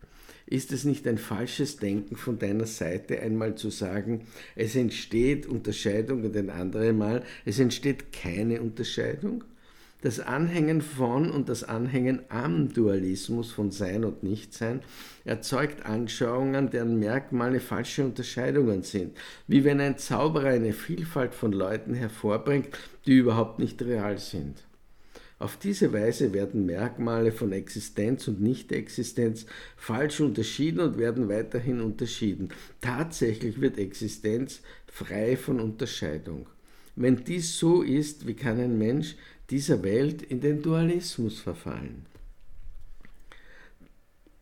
Ist 0.47 0.73
es 0.73 0.85
nicht 0.85 1.07
ein 1.07 1.19
falsches 1.19 1.77
Denken 1.77 2.17
von 2.17 2.41
deiner 2.41 2.67
Seite, 2.67 3.21
einmal 3.21 3.55
zu 3.55 3.71
sagen, 3.71 4.23
es 4.57 4.75
entsteht 4.75 5.47
Unterscheidung 5.47 6.25
und 6.25 6.37
ein 6.37 6.51
anderes 6.51 6.93
Mal, 6.93 7.23
es 7.45 7.61
entsteht 7.61 8.13
keine 8.13 8.61
Unterscheidung? 8.61 9.45
Das 10.03 10.19
Anhängen 10.19 10.81
von 10.81 11.31
und 11.31 11.51
das 11.51 11.63
Anhängen 11.63 12.21
am 12.31 12.73
Dualismus 12.73 13.53
von 13.53 13.71
Sein 13.71 14.05
und 14.05 14.23
Nichtsein 14.23 14.81
erzeugt 15.27 15.85
Anschauungen, 15.85 16.71
deren 16.71 16.99
Merkmale 16.99 17.61
falsche 17.61 18.05
Unterscheidungen 18.05 18.83
sind, 18.83 19.17
wie 19.47 19.63
wenn 19.63 19.79
ein 19.79 19.99
Zauberer 19.99 20.49
eine 20.49 20.73
Vielfalt 20.73 21.35
von 21.35 21.53
Leuten 21.53 21.93
hervorbringt, 21.93 22.69
die 23.05 23.19
überhaupt 23.19 23.59
nicht 23.59 23.83
real 23.83 24.17
sind. 24.17 24.63
Auf 25.39 25.59
diese 25.59 25.93
Weise 25.93 26.33
werden 26.33 26.65
Merkmale 26.65 27.33
von 27.33 27.53
Existenz 27.53 28.27
und 28.29 28.41
Nicht-Existenz 28.41 29.47
falsch 29.77 30.21
unterschieden 30.21 30.81
und 30.81 30.99
werden 30.99 31.29
weiterhin 31.29 31.81
unterschieden. 31.81 32.51
Tatsächlich 32.81 33.61
wird 33.61 33.79
Existenz 33.79 34.61
frei 34.87 35.37
von 35.37 35.61
Unterscheidung. 35.61 36.47
Wenn 36.97 37.25
dies 37.25 37.59
so 37.59 37.83
ist, 37.83 38.27
wie 38.27 38.35
kann 38.35 38.61
ein 38.61 38.79
Mensch 38.79 39.17
dieser 39.51 39.83
Welt 39.83 40.23
in 40.23 40.41
den 40.41 40.63
Dualismus 40.63 41.41
verfallen. 41.41 42.07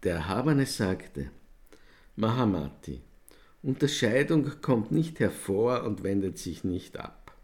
Der 0.03 0.17
Erhabene 0.17 0.67
sagte, 0.67 1.31
Mahamati, 2.17 3.01
Unterscheidung 3.63 4.61
kommt 4.61 4.93
nicht 4.93 5.19
hervor 5.19 5.85
und 5.85 6.03
wendet 6.03 6.39
sich 6.39 6.63
nicht 6.63 6.99
ab. 6.99 7.37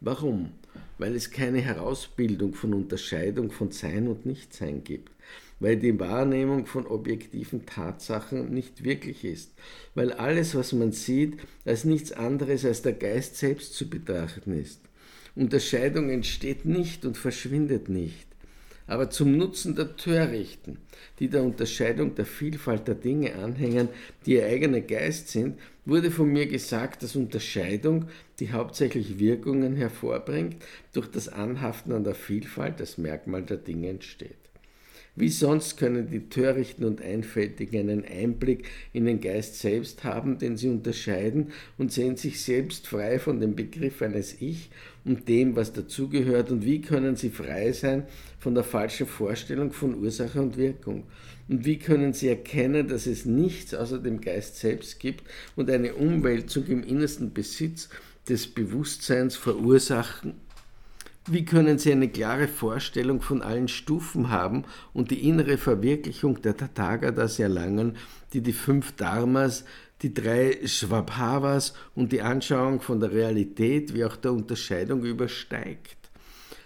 Warum? 0.00 0.52
Weil 0.98 1.14
es 1.14 1.30
keine 1.30 1.60
Herausbildung 1.60 2.54
von 2.54 2.74
Unterscheidung 2.74 3.50
von 3.50 3.70
Sein 3.70 4.08
und 4.08 4.26
Nichtsein 4.26 4.84
gibt, 4.84 5.12
weil 5.60 5.76
die 5.76 5.98
Wahrnehmung 5.98 6.66
von 6.66 6.86
objektiven 6.86 7.66
Tatsachen 7.66 8.52
nicht 8.52 8.84
wirklich 8.84 9.24
ist, 9.24 9.52
weil 9.94 10.12
alles, 10.12 10.54
was 10.54 10.72
man 10.72 10.92
sieht, 10.92 11.38
als 11.64 11.84
nichts 11.84 12.12
anderes 12.12 12.64
als 12.64 12.82
der 12.82 12.92
Geist 12.92 13.36
selbst 13.36 13.74
zu 13.74 13.88
betrachten 13.88 14.58
ist. 14.58 14.80
Unterscheidung 15.36 16.10
entsteht 16.10 16.64
nicht 16.64 17.04
und 17.04 17.16
verschwindet 17.16 17.88
nicht. 17.88 18.26
Aber 18.86 19.08
zum 19.08 19.36
Nutzen 19.36 19.74
der 19.74 19.96
Törichten, 19.96 20.78
die 21.18 21.28
der 21.28 21.42
Unterscheidung 21.42 22.14
der 22.14 22.26
Vielfalt 22.26 22.86
der 22.86 22.94
Dinge 22.94 23.34
anhängen, 23.34 23.88
die 24.26 24.34
ihr 24.34 24.46
eigener 24.46 24.82
Geist 24.82 25.28
sind, 25.28 25.58
wurde 25.86 26.10
von 26.10 26.30
mir 26.30 26.46
gesagt, 26.46 27.02
dass 27.02 27.16
Unterscheidung, 27.16 28.06
die 28.40 28.52
hauptsächlich 28.52 29.18
Wirkungen 29.18 29.74
hervorbringt, 29.74 30.56
durch 30.92 31.10
das 31.10 31.28
Anhaften 31.28 31.92
an 31.92 32.04
der 32.04 32.14
Vielfalt, 32.14 32.78
das 32.78 32.98
Merkmal 32.98 33.42
der 33.42 33.56
Dinge 33.56 33.88
entsteht. 33.88 34.43
Wie 35.16 35.28
sonst 35.28 35.76
können 35.76 36.10
die 36.10 36.28
Törichten 36.28 36.84
und 36.84 37.00
Einfältigen 37.00 37.88
einen 37.88 38.04
Einblick 38.04 38.68
in 38.92 39.04
den 39.04 39.20
Geist 39.20 39.60
selbst 39.60 40.02
haben, 40.02 40.38
den 40.38 40.56
sie 40.56 40.68
unterscheiden 40.68 41.52
und 41.78 41.92
sehen 41.92 42.16
sich 42.16 42.42
selbst 42.42 42.88
frei 42.88 43.20
von 43.20 43.38
dem 43.38 43.54
Begriff 43.54 44.02
eines 44.02 44.40
Ich 44.40 44.70
und 45.04 45.28
dem, 45.28 45.54
was 45.54 45.72
dazugehört? 45.72 46.50
Und 46.50 46.64
wie 46.64 46.80
können 46.80 47.14
sie 47.14 47.30
frei 47.30 47.70
sein 47.70 48.08
von 48.40 48.56
der 48.56 48.64
falschen 48.64 49.06
Vorstellung 49.06 49.72
von 49.72 49.94
Ursache 49.94 50.42
und 50.42 50.56
Wirkung? 50.56 51.04
Und 51.48 51.64
wie 51.64 51.78
können 51.78 52.12
sie 52.12 52.26
erkennen, 52.26 52.88
dass 52.88 53.06
es 53.06 53.24
nichts 53.24 53.72
außer 53.72 54.00
dem 54.00 54.20
Geist 54.20 54.56
selbst 54.56 54.98
gibt 54.98 55.22
und 55.54 55.70
eine 55.70 55.94
Umwälzung 55.94 56.66
im 56.66 56.82
innersten 56.82 57.32
Besitz 57.32 57.88
des 58.28 58.48
Bewusstseins 58.48 59.36
verursachen 59.36 60.34
wie 61.26 61.44
können 61.44 61.78
Sie 61.78 61.90
eine 61.90 62.08
klare 62.08 62.48
Vorstellung 62.48 63.22
von 63.22 63.40
allen 63.40 63.68
Stufen 63.68 64.30
haben 64.30 64.64
und 64.92 65.10
die 65.10 65.26
innere 65.26 65.56
Verwirklichung 65.56 66.42
der 66.42 66.56
Tathagatas 66.56 67.38
erlangen, 67.38 67.96
die 68.32 68.42
die 68.42 68.52
fünf 68.52 68.92
Dharmas, 68.92 69.64
die 70.02 70.12
drei 70.12 70.58
Swabhavas 70.66 71.72
und 71.94 72.12
die 72.12 72.20
Anschauung 72.20 72.80
von 72.80 73.00
der 73.00 73.12
Realität 73.12 73.94
wie 73.94 74.04
auch 74.04 74.16
der 74.16 74.32
Unterscheidung 74.32 75.02
übersteigt? 75.04 75.96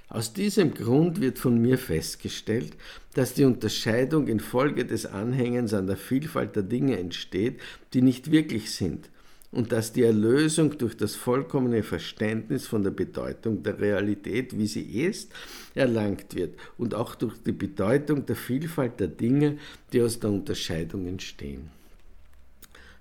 Aus 0.08 0.32
diesem 0.32 0.74
Grund 0.74 1.20
wird 1.20 1.38
von 1.38 1.60
mir 1.60 1.78
festgestellt, 1.78 2.72
dass 3.14 3.34
die 3.34 3.44
Unterscheidung 3.44 4.26
infolge 4.26 4.86
des 4.86 5.06
Anhängens 5.06 5.74
an 5.74 5.86
der 5.86 5.98
Vielfalt 5.98 6.56
der 6.56 6.62
Dinge 6.62 6.98
entsteht, 6.98 7.60
die 7.92 8.02
nicht 8.02 8.32
wirklich 8.32 8.72
sind 8.72 9.10
und 9.50 9.72
dass 9.72 9.92
die 9.92 10.02
Erlösung 10.02 10.76
durch 10.76 10.96
das 10.96 11.14
vollkommene 11.16 11.82
Verständnis 11.82 12.66
von 12.66 12.82
der 12.82 12.90
Bedeutung 12.90 13.62
der 13.62 13.80
Realität, 13.80 14.56
wie 14.58 14.66
sie 14.66 14.82
ist, 14.82 15.32
erlangt 15.74 16.34
wird 16.34 16.58
und 16.76 16.94
auch 16.94 17.14
durch 17.14 17.34
die 17.42 17.52
Bedeutung 17.52 18.26
der 18.26 18.36
Vielfalt 18.36 19.00
der 19.00 19.08
Dinge, 19.08 19.58
die 19.92 20.02
aus 20.02 20.20
der 20.20 20.30
Unterscheidung 20.30 21.06
entstehen. 21.06 21.70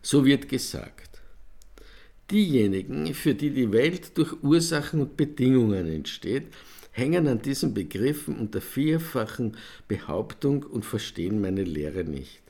So 0.01 0.25
wird 0.25 0.47
gesagt, 0.47 1.21
diejenigen, 2.31 3.13
für 3.13 3.35
die 3.35 3.49
die 3.49 3.71
Welt 3.73 4.17
durch 4.17 4.41
Ursachen 4.41 5.01
und 5.01 5.17
Bedingungen 5.17 5.87
entsteht, 5.87 6.47
hängen 6.91 7.27
an 7.27 7.41
diesen 7.41 7.73
Begriffen 7.73 8.37
unter 8.37 8.61
vierfachen 8.61 9.57
Behauptung 9.87 10.63
und 10.63 10.85
verstehen 10.85 11.41
meine 11.41 11.63
Lehre 11.63 12.05
nicht. 12.05 12.41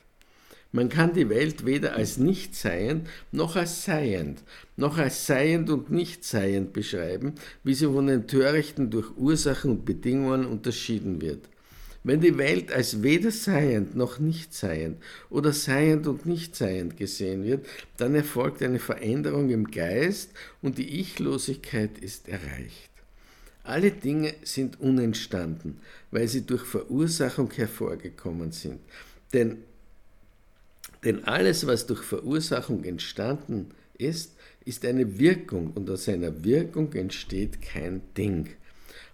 Man 0.70 0.90
kann 0.90 1.14
die 1.14 1.30
Welt 1.30 1.64
weder 1.64 1.94
als 1.94 2.18
nicht 2.18 2.54
seiend 2.54 3.08
noch 3.32 3.56
als 3.56 3.84
seiend, 3.84 4.42
noch 4.76 4.98
als 4.98 5.26
seiend 5.26 5.70
und 5.70 5.90
nicht 5.90 6.24
seiend 6.24 6.74
beschreiben, 6.74 7.34
wie 7.64 7.72
sie 7.72 7.86
von 7.86 8.06
den 8.06 8.26
Törichten 8.26 8.90
durch 8.90 9.16
Ursachen 9.16 9.70
und 9.70 9.84
Bedingungen 9.86 10.44
unterschieden 10.44 11.22
wird. 11.22 11.48
Wenn 12.04 12.20
die 12.20 12.36
Welt 12.38 12.70
als 12.70 13.02
weder 13.02 13.30
seiend 13.30 13.96
noch 13.96 14.18
nicht 14.18 14.54
seiend 14.54 14.98
oder 15.30 15.52
seiend 15.52 16.06
und 16.06 16.26
nicht 16.26 16.54
seiend 16.54 16.96
gesehen 16.96 17.44
wird, 17.44 17.66
dann 17.96 18.14
erfolgt 18.14 18.62
eine 18.62 18.78
Veränderung 18.78 19.50
im 19.50 19.70
Geist 19.70 20.32
und 20.62 20.78
die 20.78 21.00
Ichlosigkeit 21.00 21.98
ist 21.98 22.28
erreicht. 22.28 22.90
Alle 23.64 23.90
Dinge 23.90 24.34
sind 24.44 24.80
unentstanden, 24.80 25.80
weil 26.10 26.28
sie 26.28 26.46
durch 26.46 26.64
Verursachung 26.64 27.50
hervorgekommen 27.52 28.52
sind. 28.52 28.80
Denn 29.32 29.58
denn 31.04 31.24
alles, 31.24 31.66
was 31.66 31.86
durch 31.86 32.02
Verursachung 32.02 32.84
entstanden 32.84 33.70
ist, 33.96 34.36
ist 34.64 34.84
eine 34.84 35.18
Wirkung 35.18 35.72
und 35.74 35.88
aus 35.90 36.08
einer 36.08 36.44
Wirkung 36.44 36.92
entsteht 36.92 37.62
kein 37.62 38.02
Ding. 38.16 38.50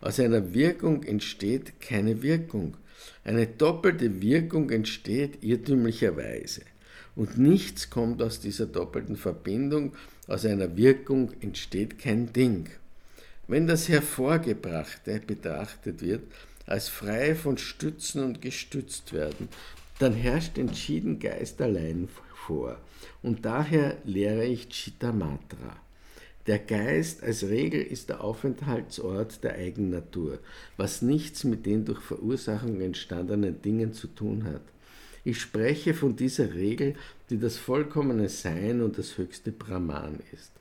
Aus 0.00 0.20
einer 0.20 0.52
Wirkung 0.52 1.02
entsteht 1.02 1.80
keine 1.80 2.22
Wirkung. 2.22 2.76
Eine 3.22 3.46
doppelte 3.46 4.20
Wirkung 4.20 4.70
entsteht 4.70 5.42
irrtümlicherweise. 5.42 6.62
Und 7.16 7.38
nichts 7.38 7.90
kommt 7.90 8.22
aus 8.22 8.40
dieser 8.40 8.66
doppelten 8.66 9.16
Verbindung. 9.16 9.92
Aus 10.26 10.44
einer 10.44 10.76
Wirkung 10.76 11.32
entsteht 11.40 11.98
kein 11.98 12.32
Ding. 12.32 12.68
Wenn 13.46 13.66
das 13.66 13.88
Hervorgebrachte 13.88 15.20
betrachtet 15.26 16.02
wird, 16.02 16.22
als 16.66 16.88
frei 16.88 17.34
von 17.34 17.58
Stützen 17.58 18.24
und 18.24 18.40
gestützt 18.40 19.12
werden, 19.12 19.48
dann 19.98 20.12
herrscht 20.12 20.58
entschieden 20.58 21.18
Geist 21.18 21.60
allein 21.60 22.08
vor. 22.34 22.78
Und 23.22 23.44
daher 23.44 23.96
lehre 24.04 24.44
ich 24.44 24.68
Chittamatra. 24.68 25.76
Der 26.46 26.58
Geist 26.58 27.22
als 27.22 27.44
Regel 27.44 27.80
ist 27.80 28.10
der 28.10 28.22
Aufenthaltsort 28.22 29.42
der 29.42 29.54
Eigennatur, 29.54 30.40
was 30.76 31.00
nichts 31.00 31.44
mit 31.44 31.64
den 31.64 31.86
durch 31.86 32.00
Verursachung 32.00 32.82
entstandenen 32.82 33.62
Dingen 33.62 33.94
zu 33.94 34.08
tun 34.08 34.44
hat. 34.44 34.60
Ich 35.24 35.40
spreche 35.40 35.94
von 35.94 36.16
dieser 36.16 36.52
Regel, 36.52 36.96
die 37.30 37.38
das 37.38 37.56
vollkommene 37.56 38.28
Sein 38.28 38.82
und 38.82 38.98
das 38.98 39.16
höchste 39.16 39.52
Brahman 39.52 40.20
ist. 40.34 40.52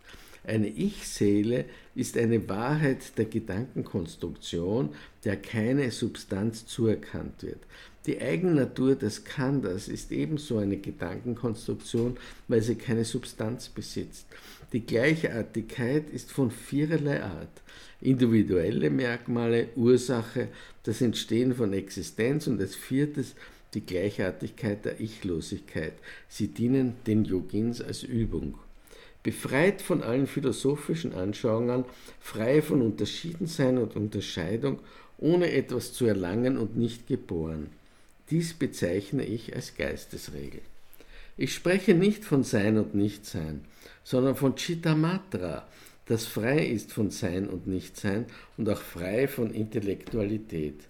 Eine 0.46 0.68
Ich-Seele 0.68 1.66
ist 1.96 2.18
eine 2.18 2.48
Wahrheit 2.48 3.18
der 3.18 3.26
Gedankenkonstruktion, 3.26 4.90
der 5.26 5.38
keine 5.38 5.92
Substanz 5.92 6.66
zuerkannt 6.66 7.44
wird. 7.44 7.60
Die 8.06 8.22
Eigennatur 8.22 8.96
des 8.96 9.24
Kandas 9.24 9.88
ist 9.88 10.12
ebenso 10.12 10.58
eine 10.58 10.76
Gedankenkonstruktion, 10.76 12.18
weil 12.50 12.62
sie 12.62 12.76
keine 12.76 13.06
Substanz 13.06 13.70
besitzt. 13.70 14.28
Die 14.74 14.86
Gleichartigkeit 14.86 16.10
ist 16.10 16.30
von 16.30 16.52
viererlei 16.52 17.24
Art. 17.24 17.62
Individuelle 18.02 18.90
Merkmale, 18.90 19.70
Ursache, 19.78 20.50
das 20.84 21.00
Entstehen 21.00 21.56
von 21.56 21.72
Existenz 21.72 22.48
und 22.48 22.60
als 22.60 22.76
viertes 22.76 23.36
die 23.74 23.86
Gleichartigkeit 23.86 24.84
der 24.84 25.00
Ichlosigkeit. 25.00 25.94
Sie 26.28 26.50
dienen 26.50 26.96
den 27.08 27.24
Yogins 27.24 27.82
als 27.82 28.04
Übung. 28.04 28.56
Befreit 29.24 29.82
von 29.82 30.04
allen 30.04 30.28
philosophischen 30.28 31.14
Anschauungen, 31.14 31.86
frei 32.20 32.62
von 32.62 32.82
Unterschiedensein 32.82 33.78
und 33.78 33.96
Unterscheidung, 33.96 34.80
ohne 35.18 35.54
etwas 35.54 35.94
zu 35.94 36.06
erlangen 36.06 36.58
und 36.58 36.76
nicht 36.76 37.08
geboren. 37.08 37.70
Dies 38.34 38.56
bezeichne 38.56 39.24
ich 39.24 39.56
als 39.56 39.78
Geistesregel. 39.78 40.62
Ich 41.38 41.54
spreche 41.54 41.94
nicht 41.94 42.26
von 42.26 42.44
Sein 42.44 42.80
und 42.80 42.96
Nichtsein, 42.96 43.62
sondern 44.04 44.36
von 44.36 44.56
Chittamatra, 44.56 45.68
das 46.08 46.26
frei 46.26 46.66
ist 46.66 46.92
von 46.92 47.12
Sein 47.12 47.48
und 47.48 47.68
Nichtsein 47.68 48.26
und 48.58 48.68
auch 48.72 48.82
frei 48.82 49.28
von 49.28 49.54
Intellektualität. 49.54 50.86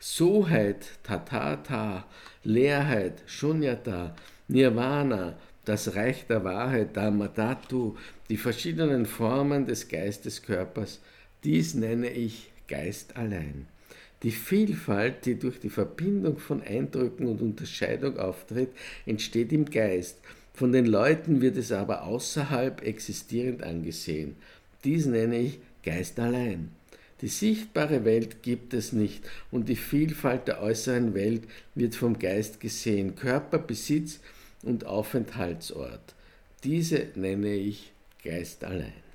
Soheit, 0.00 0.84
Tatata, 1.04 2.06
Leerheit, 2.42 3.22
Shunyata, 3.26 4.16
Nirvana, 4.48 5.38
das 5.64 5.94
Reich 5.94 6.26
der 6.26 6.42
Wahrheit, 6.42 6.96
Dharmadhatu, 6.96 7.94
die 8.28 8.36
verschiedenen 8.36 9.06
Formen 9.06 9.64
des 9.64 9.86
Geisteskörpers, 9.86 10.98
dies 11.44 11.74
nenne 11.74 12.10
ich 12.10 12.50
Geist 12.66 13.16
allein. 13.16 13.68
Die 14.22 14.32
Vielfalt, 14.32 15.24
die 15.24 15.38
durch 15.38 15.60
die 15.60 15.70
Verbindung 15.70 16.38
von 16.38 16.62
Eindrücken 16.62 17.26
und 17.26 17.40
Unterscheidung 17.40 18.18
auftritt, 18.18 18.70
entsteht 19.06 19.52
im 19.52 19.64
Geist. 19.64 20.18
Von 20.52 20.72
den 20.72 20.84
Leuten 20.84 21.40
wird 21.40 21.56
es 21.56 21.72
aber 21.72 22.04
außerhalb 22.04 22.82
existierend 22.82 23.62
angesehen. 23.62 24.36
Dies 24.84 25.06
nenne 25.06 25.38
ich 25.38 25.58
Geist 25.82 26.18
allein. 26.20 26.70
Die 27.22 27.28
sichtbare 27.28 28.04
Welt 28.04 28.42
gibt 28.42 28.74
es 28.74 28.92
nicht 28.92 29.28
und 29.50 29.68
die 29.68 29.76
Vielfalt 29.76 30.48
der 30.48 30.62
äußeren 30.62 31.14
Welt 31.14 31.42
wird 31.74 31.94
vom 31.94 32.18
Geist 32.18 32.60
gesehen. 32.60 33.14
Körper, 33.14 33.58
Besitz 33.58 34.20
und 34.62 34.86
Aufenthaltsort. 34.86 36.14
Diese 36.64 37.06
nenne 37.14 37.54
ich 37.54 37.92
Geist 38.22 38.64
allein. 38.64 39.09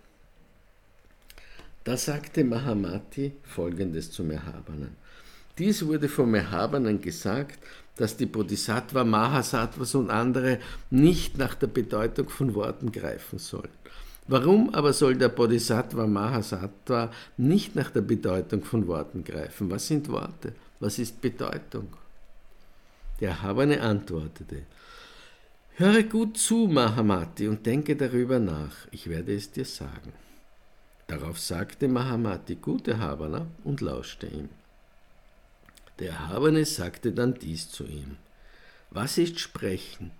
Da 1.85 1.95
sagte 1.97 2.43
Mahamati 2.43 3.33
folgendes 3.43 4.11
zum 4.11 4.31
Erhabenen. 4.31 4.95
Dies 5.59 5.85
wurde 5.85 6.09
vom 6.09 6.33
Erhabenen 6.33 6.99
gesagt, 6.99 7.59
dass 7.95 8.17
die 8.17 8.25
Bodhisattva, 8.25 9.03
Mahasattvas 9.03 9.93
und 9.93 10.09
andere 10.09 10.57
nicht 10.89 11.37
nach 11.37 11.53
der 11.53 11.67
Bedeutung 11.67 12.29
von 12.29 12.55
Worten 12.55 12.91
greifen 12.91 13.37
sollen. 13.37 13.69
Warum 14.27 14.73
aber 14.73 14.93
soll 14.93 15.15
der 15.15 15.29
Bodhisattva 15.29 16.07
Mahasattva 16.07 17.11
nicht 17.37 17.75
nach 17.75 17.91
der 17.91 18.01
Bedeutung 18.01 18.63
von 18.63 18.87
Worten 18.87 19.23
greifen? 19.23 19.69
Was 19.69 19.85
sind 19.85 20.09
Worte? 20.09 20.53
Was 20.79 20.97
ist 20.97 21.21
Bedeutung? 21.21 21.89
Der 23.21 23.29
Erhabene 23.29 23.79
antwortete, 23.79 24.63
Höre 25.75 26.03
gut 26.03 26.37
zu, 26.37 26.67
Mahamati, 26.67 27.47
und 27.47 27.63
denke 27.63 27.95
darüber 27.95 28.39
nach, 28.39 28.87
ich 28.91 29.07
werde 29.07 29.35
es 29.35 29.51
dir 29.51 29.65
sagen. 29.65 30.13
Darauf 31.07 31.39
sagte 31.39 31.87
Mahamati, 31.87 32.55
gut 32.55 32.87
Erhabener, 32.87 33.47
und 33.63 33.81
lauschte 33.81 34.27
ihm. 34.27 34.49
Der 35.99 36.11
Erhabene 36.11 36.65
sagte 36.65 37.11
dann 37.11 37.35
dies 37.35 37.69
zu 37.69 37.85
ihm. 37.85 38.17
Was 38.89 39.17
ist 39.17 39.39
Sprechen? 39.39 40.11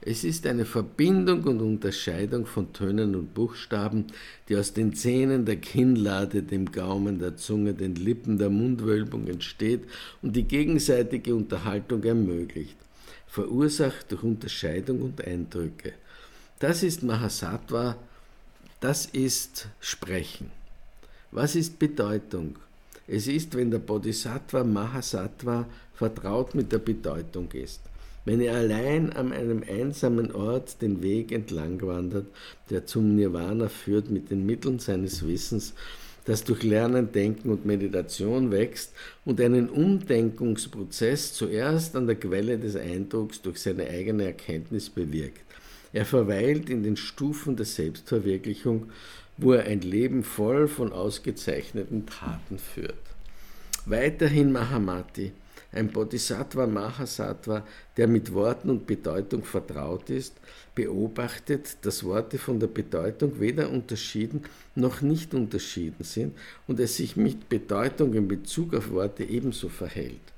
Es 0.00 0.24
ist 0.24 0.46
eine 0.46 0.64
Verbindung 0.64 1.44
und 1.44 1.60
Unterscheidung 1.60 2.46
von 2.46 2.72
Tönen 2.72 3.14
und 3.14 3.34
Buchstaben, 3.34 4.06
die 4.48 4.56
aus 4.56 4.72
den 4.72 4.94
Zähnen 4.94 5.44
der 5.44 5.56
Kinnlade, 5.56 6.42
dem 6.42 6.70
Gaumen, 6.70 7.18
der 7.18 7.36
Zunge, 7.36 7.74
den 7.74 7.94
Lippen, 7.94 8.38
der 8.38 8.50
Mundwölbung 8.50 9.26
entsteht 9.26 9.84
und 10.22 10.36
die 10.36 10.44
gegenseitige 10.44 11.34
Unterhaltung 11.34 12.04
ermöglicht, 12.04 12.76
verursacht 13.26 14.12
durch 14.12 14.22
Unterscheidung 14.22 15.02
und 15.02 15.26
Eindrücke. 15.26 15.94
Das 16.58 16.82
ist 16.82 17.02
Mahasattva, 17.02 17.96
das 18.86 19.06
ist 19.06 19.66
Sprechen. 19.80 20.52
Was 21.32 21.56
ist 21.56 21.80
Bedeutung? 21.80 22.54
Es 23.08 23.26
ist, 23.26 23.56
wenn 23.56 23.72
der 23.72 23.80
Bodhisattva 23.80 24.62
Mahasattva 24.62 25.66
vertraut 25.92 26.54
mit 26.54 26.70
der 26.70 26.78
Bedeutung 26.78 27.50
ist. 27.50 27.80
Wenn 28.24 28.40
er 28.40 28.54
allein 28.54 29.12
an 29.12 29.32
einem 29.32 29.64
einsamen 29.68 30.30
Ort 30.32 30.80
den 30.82 31.02
Weg 31.02 31.32
entlang 31.32 31.82
wandert, 31.82 32.26
der 32.70 32.86
zum 32.86 33.16
Nirvana 33.16 33.68
führt 33.68 34.08
mit 34.08 34.30
den 34.30 34.46
Mitteln 34.46 34.78
seines 34.78 35.26
Wissens, 35.26 35.74
das 36.24 36.44
durch 36.44 36.62
Lernen, 36.62 37.10
Denken 37.10 37.50
und 37.50 37.66
Meditation 37.66 38.52
wächst 38.52 38.92
und 39.24 39.40
einen 39.40 39.68
Umdenkungsprozess 39.68 41.32
zuerst 41.32 41.96
an 41.96 42.06
der 42.06 42.14
Quelle 42.14 42.56
des 42.56 42.76
Eindrucks 42.76 43.42
durch 43.42 43.58
seine 43.58 43.88
eigene 43.88 44.26
Erkenntnis 44.26 44.88
bewirkt. 44.88 45.45
Er 45.96 46.04
verweilt 46.04 46.68
in 46.68 46.82
den 46.82 46.98
Stufen 46.98 47.56
der 47.56 47.64
Selbstverwirklichung, 47.64 48.90
wo 49.38 49.54
er 49.54 49.64
ein 49.64 49.80
Leben 49.80 50.24
voll 50.24 50.68
von 50.68 50.92
ausgezeichneten 50.92 52.04
Taten 52.04 52.58
führt. 52.58 53.00
Weiterhin 53.86 54.52
Mahamati, 54.52 55.32
ein 55.72 55.88
Bodhisattva 55.88 56.66
Mahasattva, 56.66 57.66
der 57.96 58.08
mit 58.08 58.34
Worten 58.34 58.68
und 58.68 58.86
Bedeutung 58.86 59.42
vertraut 59.42 60.10
ist, 60.10 60.34
beobachtet, 60.74 61.78
dass 61.80 62.04
Worte 62.04 62.36
von 62.36 62.60
der 62.60 62.66
Bedeutung 62.66 63.40
weder 63.40 63.70
unterschieden 63.70 64.42
noch 64.74 65.00
nicht 65.00 65.32
unterschieden 65.32 66.04
sind 66.04 66.36
und 66.66 66.78
es 66.78 66.98
sich 66.98 67.16
mit 67.16 67.48
Bedeutung 67.48 68.12
in 68.12 68.28
Bezug 68.28 68.74
auf 68.74 68.90
Worte 68.90 69.24
ebenso 69.24 69.70
verhält. 69.70 70.35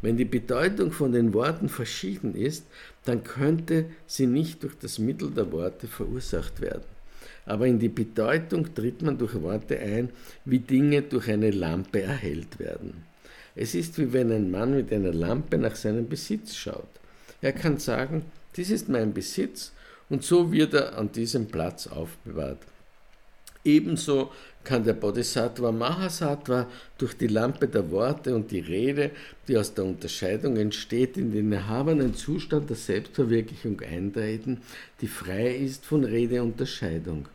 Wenn 0.00 0.16
die 0.16 0.24
Bedeutung 0.24 0.92
von 0.92 1.12
den 1.12 1.34
Worten 1.34 1.68
verschieden 1.68 2.34
ist, 2.34 2.66
dann 3.04 3.24
könnte 3.24 3.86
sie 4.06 4.26
nicht 4.26 4.62
durch 4.62 4.78
das 4.78 4.98
Mittel 4.98 5.30
der 5.30 5.50
Worte 5.50 5.88
verursacht 5.88 6.60
werden. 6.60 6.84
Aber 7.46 7.66
in 7.66 7.78
die 7.78 7.88
Bedeutung 7.88 8.74
tritt 8.74 9.02
man 9.02 9.18
durch 9.18 9.40
Worte 9.42 9.78
ein, 9.78 10.10
wie 10.44 10.60
Dinge 10.60 11.02
durch 11.02 11.28
eine 11.28 11.50
Lampe 11.50 12.02
erhellt 12.02 12.58
werden. 12.58 13.04
Es 13.56 13.74
ist 13.74 13.98
wie 13.98 14.12
wenn 14.12 14.30
ein 14.30 14.50
Mann 14.50 14.76
mit 14.76 14.92
einer 14.92 15.12
Lampe 15.12 15.58
nach 15.58 15.74
seinem 15.74 16.08
Besitz 16.08 16.54
schaut. 16.54 16.88
Er 17.40 17.52
kann 17.52 17.78
sagen, 17.78 18.22
dies 18.56 18.70
ist 18.70 18.88
mein 18.88 19.12
Besitz 19.12 19.72
und 20.08 20.22
so 20.22 20.52
wird 20.52 20.74
er 20.74 20.96
an 20.96 21.10
diesem 21.10 21.46
Platz 21.46 21.86
aufbewahrt. 21.86 22.58
Ebenso 23.68 24.30
kann 24.64 24.84
der 24.84 24.94
Bodhisattva 24.94 25.70
Mahasattva 25.72 26.66
durch 26.96 27.14
die 27.14 27.26
Lampe 27.26 27.68
der 27.68 27.90
Worte 27.90 28.34
und 28.34 28.50
die 28.50 28.60
Rede, 28.60 29.10
die 29.46 29.58
aus 29.58 29.74
der 29.74 29.84
Unterscheidung 29.84 30.56
entsteht, 30.56 31.18
in 31.18 31.32
den 31.32 31.52
erhabenen 31.52 32.14
Zustand 32.14 32.70
der 32.70 32.76
Selbstverwirklichung 32.76 33.80
eintreten, 33.80 34.62
die 35.00 35.06
frei 35.06 35.54
ist 35.54 35.84
von 35.84 36.04
Redeunterscheidung. 36.04 37.28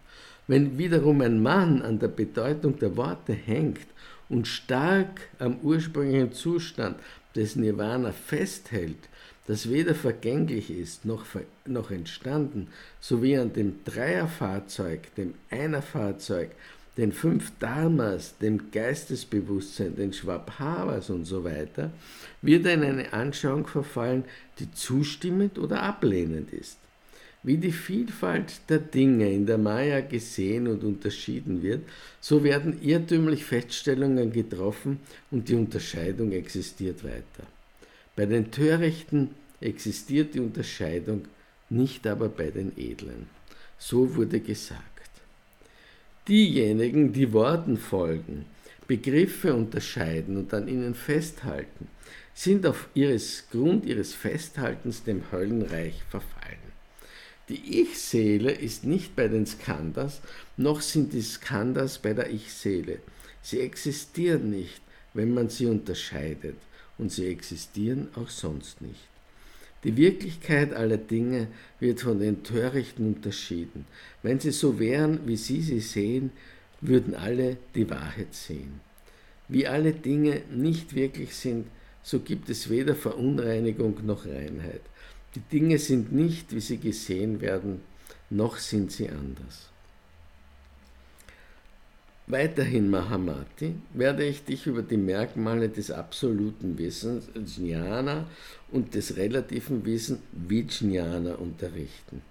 Wenn 0.47 0.77
wiederum 0.77 1.21
ein 1.21 1.41
Mann 1.41 1.81
an 1.83 1.99
der 1.99 2.09
Bedeutung 2.09 2.79
der 2.79 2.97
Worte 2.97 3.33
hängt 3.33 3.87
und 4.27 4.47
stark 4.47 5.29
am 5.39 5.57
ursprünglichen 5.61 6.33
Zustand 6.33 6.97
des 7.35 7.55
Nirvana 7.55 8.11
festhält, 8.11 9.09
das 9.47 9.69
weder 9.69 9.93
vergänglich 9.93 10.71
ist 10.71 11.05
noch, 11.05 11.25
noch 11.65 11.91
entstanden, 11.91 12.67
sowie 13.01 13.37
an 13.37 13.53
dem 13.53 13.83
Dreierfahrzeug, 13.83 15.13
dem 15.15 15.33
Einerfahrzeug, 15.49 16.51
den 16.97 17.11
fünf 17.11 17.51
Dharmas, 17.59 18.37
dem 18.37 18.71
Geistesbewusstsein, 18.71 19.95
den 19.95 20.13
Schwabhavas 20.13 21.09
und 21.09 21.25
so 21.25 21.43
weiter, 21.43 21.91
wird 22.41 22.65
in 22.67 22.83
eine 22.83 23.11
Anschauung 23.13 23.67
verfallen, 23.67 24.25
die 24.59 24.71
zustimmend 24.71 25.57
oder 25.57 25.81
ablehnend 25.81 26.53
ist. 26.53 26.77
Wie 27.41 27.57
die 27.57 27.73
Vielfalt 27.73 28.61
der 28.69 28.77
Dinge 28.77 29.29
in 29.29 29.45
der 29.45 29.57
Maya 29.57 29.99
gesehen 29.99 30.67
und 30.67 30.83
unterschieden 30.83 31.61
wird, 31.61 31.81
so 32.21 32.43
werden 32.43 32.81
irrtümlich 32.81 33.43
Feststellungen 33.43 34.31
getroffen 34.31 34.99
und 35.31 35.49
die 35.49 35.55
Unterscheidung 35.55 36.31
existiert 36.31 37.03
weiter. 37.03 37.45
Bei 38.15 38.25
den 38.25 38.51
Törichten 38.51 39.31
existiert 39.59 40.35
die 40.35 40.39
Unterscheidung, 40.39 41.25
nicht 41.69 42.05
aber 42.05 42.29
bei 42.29 42.51
den 42.51 42.77
Edlen. 42.77 43.27
So 43.77 44.15
wurde 44.15 44.39
gesagt. 44.39 44.81
Diejenigen, 46.27 47.11
die 47.11 47.33
Worten 47.33 47.77
folgen, 47.77 48.45
Begriffe 48.87 49.53
unterscheiden 49.53 50.37
und 50.37 50.53
an 50.53 50.67
ihnen 50.67 50.93
festhalten, 50.93 51.87
sind 52.33 52.65
auf 52.65 52.87
ihres 52.93 53.45
Grund 53.51 53.85
ihres 53.85 54.13
Festhaltens 54.13 55.03
dem 55.03 55.23
Höllenreich 55.31 56.01
verfallen. 56.09 56.33
Die 57.49 57.81
Ich-Seele 57.81 58.51
ist 58.51 58.85
nicht 58.85 59.15
bei 59.15 59.27
den 59.27 59.45
Skandas, 59.45 60.21
noch 60.55 60.81
sind 60.81 61.13
die 61.13 61.21
Skandas 61.21 61.99
bei 61.99 62.13
der 62.13 62.29
Ich-Seele. 62.29 62.99
Sie 63.41 63.59
existieren 63.59 64.49
nicht, 64.49 64.81
wenn 65.13 65.33
man 65.33 65.49
sie 65.49 65.65
unterscheidet, 65.65 66.55
und 66.97 67.11
sie 67.11 67.27
existieren 67.27 68.07
auch 68.15 68.29
sonst 68.29 68.81
nicht. 68.81 69.07
Die 69.83 69.97
Wirklichkeit 69.97 70.73
aller 70.73 70.97
Dinge 70.97 71.47
wird 71.79 72.01
von 72.01 72.19
den 72.19 72.43
Törichten 72.43 73.15
unterschieden. 73.15 73.85
Wenn 74.21 74.39
sie 74.39 74.51
so 74.51 74.79
wären, 74.79 75.27
wie 75.27 75.35
sie 75.35 75.61
sie 75.61 75.81
sehen, 75.81 76.31
würden 76.79 77.15
alle 77.15 77.57
die 77.75 77.89
Wahrheit 77.89 78.33
sehen. 78.33 78.79
Wie 79.49 79.67
alle 79.67 79.91
Dinge 79.91 80.41
nicht 80.51 80.95
wirklich 80.95 81.35
sind, 81.35 81.67
so 82.01 82.19
gibt 82.19 82.49
es 82.49 82.69
weder 82.69 82.95
Verunreinigung 82.95 84.05
noch 84.05 84.25
Reinheit. 84.25 84.81
Die 85.35 85.41
Dinge 85.41 85.77
sind 85.79 86.11
nicht, 86.13 86.53
wie 86.53 86.61
sie 86.61 86.77
gesehen 86.77 87.41
werden, 87.41 87.81
noch 88.29 88.57
sind 88.57 88.91
sie 88.91 89.09
anders. 89.09 89.72
Weiterhin, 92.27 92.89
Mahamati, 92.89 93.75
werde 93.93 94.23
ich 94.23 94.45
dich 94.45 94.65
über 94.65 94.81
die 94.81 94.95
Merkmale 94.95 95.67
des 95.67 95.91
absoluten 95.91 96.77
Wissens, 96.77 97.27
Jnana, 97.35 98.27
und 98.71 98.95
des 98.95 99.17
relativen 99.17 99.85
Wissens, 99.85 100.19
Vijnana, 100.31 101.35
unterrichten. 101.35 102.21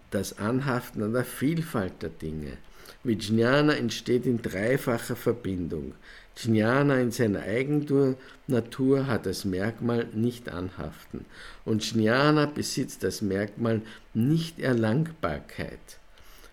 das 0.09 0.39
Anhaften 0.39 1.03
an 1.03 1.13
der 1.13 1.25
Vielfalt 1.25 2.01
der 2.01 2.09
Dinge. 2.09 2.57
Vijnana 3.03 3.73
entsteht 3.73 4.25
in 4.25 4.41
dreifacher 4.41 5.15
Verbindung. 5.15 5.93
Jnana 6.41 7.01
in 7.01 7.11
seiner 7.11 7.41
Eigennatur 7.41 9.07
hat 9.07 9.25
das 9.25 9.43
Merkmal 9.43 10.07
nicht 10.13 10.47
anhaften 10.47 11.25
und 11.65 11.83
Jnana 11.83 12.45
besitzt 12.45 13.03
das 13.03 13.21
Merkmal 13.21 13.81
Nichterlangbarkeit. 14.13 15.99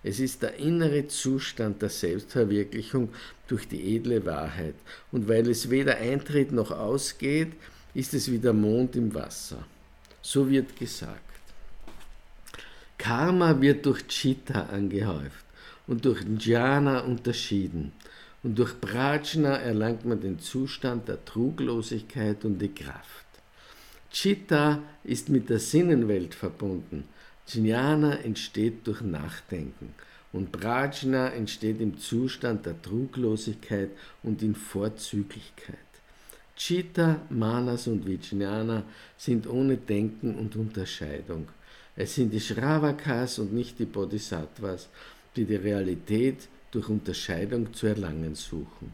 Es 0.02 0.18
ist 0.18 0.42
der 0.42 0.56
innere 0.56 1.06
Zustand 1.06 1.82
der 1.82 1.90
Selbstverwirklichung 1.90 3.10
durch 3.46 3.68
die 3.68 3.96
edle 3.96 4.24
Wahrheit 4.26 4.74
und 5.12 5.28
weil 5.28 5.48
es 5.48 5.70
weder 5.70 5.98
eintritt 5.98 6.52
noch 6.52 6.70
ausgeht, 6.72 7.52
ist 7.94 8.12
es 8.12 8.30
wie 8.30 8.38
der 8.38 8.52
Mond 8.52 8.96
im 8.96 9.14
Wasser. 9.14 9.64
So 10.20 10.50
wird 10.50 10.76
gesagt. 10.76 11.20
Karma 12.98 13.60
wird 13.60 13.86
durch 13.86 14.06
Chitta 14.08 14.62
angehäuft 14.64 15.44
und 15.86 16.04
durch 16.04 16.22
Jnana 16.22 17.00
unterschieden. 17.00 17.92
Und 18.46 18.60
durch 18.60 18.80
Prajna 18.80 19.56
erlangt 19.56 20.04
man 20.04 20.20
den 20.20 20.38
Zustand 20.38 21.08
der 21.08 21.24
Truglosigkeit 21.24 22.44
und 22.44 22.60
die 22.60 22.72
Kraft. 22.72 23.26
Chitta 24.12 24.84
ist 25.02 25.30
mit 25.30 25.50
der 25.50 25.58
Sinnenwelt 25.58 26.32
verbunden. 26.32 27.08
Jnana 27.48 28.20
entsteht 28.20 28.86
durch 28.86 29.00
Nachdenken 29.00 29.94
und 30.32 30.52
Prajna 30.52 31.30
entsteht 31.30 31.80
im 31.80 31.98
Zustand 31.98 32.66
der 32.66 32.80
Truglosigkeit 32.80 33.90
und 34.22 34.40
in 34.44 34.54
Vorzüglichkeit. 34.54 35.90
Chitta, 36.54 37.22
Manas 37.30 37.88
und 37.88 38.06
Vijnana 38.06 38.84
sind 39.16 39.48
ohne 39.48 39.76
Denken 39.76 40.36
und 40.36 40.54
Unterscheidung. 40.54 41.48
Es 41.96 42.14
sind 42.14 42.32
die 42.32 42.40
Shravakas 42.40 43.40
und 43.40 43.52
nicht 43.52 43.80
die 43.80 43.86
Bodhisattvas, 43.86 44.88
die 45.34 45.46
die 45.46 45.56
Realität 45.56 46.46
durch 46.76 46.90
Unterscheidung 46.90 47.72
zu 47.72 47.86
erlangen 47.86 48.34
suchen. 48.34 48.92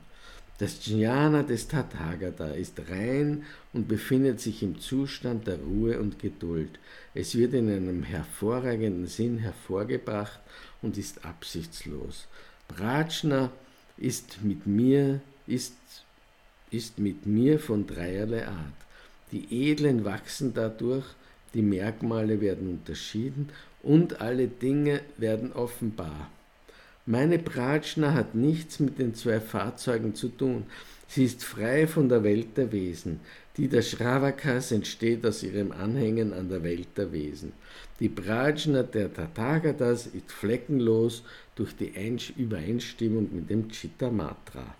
Das 0.59 0.87
Jnana 0.87 1.43
des 1.43 1.67
Tathagata 1.67 2.51
ist 2.53 2.79
rein 2.89 3.43
und 3.73 3.89
befindet 3.89 4.39
sich 4.41 4.63
im 4.63 4.79
Zustand 4.79 5.49
der 5.49 5.59
Ruhe 5.59 5.99
und 5.99 6.21
Geduld. 6.21 6.79
Es 7.15 7.35
wird 7.35 7.55
in 7.55 7.69
einem 7.69 8.05
hervorragenden 8.05 9.09
Sinn 9.09 9.39
hervorgebracht 9.39 10.39
und 10.81 10.97
ist 10.97 11.25
absichtslos. 11.25 12.29
Prajna 12.69 13.51
ist 13.97 14.45
mit 14.45 14.69
mir, 14.69 15.21
ist, 15.49 15.75
ist 16.71 17.01
mit 17.01 17.27
mir 17.27 17.59
von 17.59 17.89
dreierlei 17.89 18.47
Art. 18.47 18.79
Die 19.33 19.71
Edlen 19.71 20.05
wachsen 20.05 20.55
dadurch, 20.55 21.07
die 21.55 21.63
Merkmale 21.63 22.41
werden 22.41 22.69
unterschieden 22.69 23.49
und 23.83 24.21
alle 24.21 24.47
Dinge 24.47 25.01
werden 25.17 25.53
offenbar. 25.53 26.31
Meine 27.05 27.41
Pratschna 27.41 28.15
hat 28.15 28.37
nichts 28.37 28.79
mit 28.79 29.01
den 29.01 29.17
zwei 29.17 29.41
Fahrzeugen 29.41 30.15
zu 30.15 30.29
tun. 30.29 30.67
Sie 31.09 31.25
ist 31.25 31.43
frei 31.43 31.89
von 31.89 32.09
der 32.09 32.23
Welt 32.23 32.57
der 32.57 32.71
Wesen. 32.71 33.19
Die 33.57 33.67
der 33.67 33.83
Shravakas 33.83 34.71
entsteht 34.71 35.27
aus 35.27 35.43
ihrem 35.43 35.73
Anhängen 35.73 36.33
an 36.33 36.49
der 36.49 36.63
Welt 36.63 36.97
der 36.97 37.11
Wesen. 37.11 37.55
Die 37.99 38.09
Prajna 38.09 38.85
der 38.85 39.13
Tathagatas 39.13 40.07
ist 40.07 40.31
fleckenlos 40.31 41.25
durch 41.57 41.75
die 41.75 41.93
Übereinstimmung 42.37 43.29
mit 43.35 43.51
dem 43.51 43.69
Chittamatra. 43.69 44.77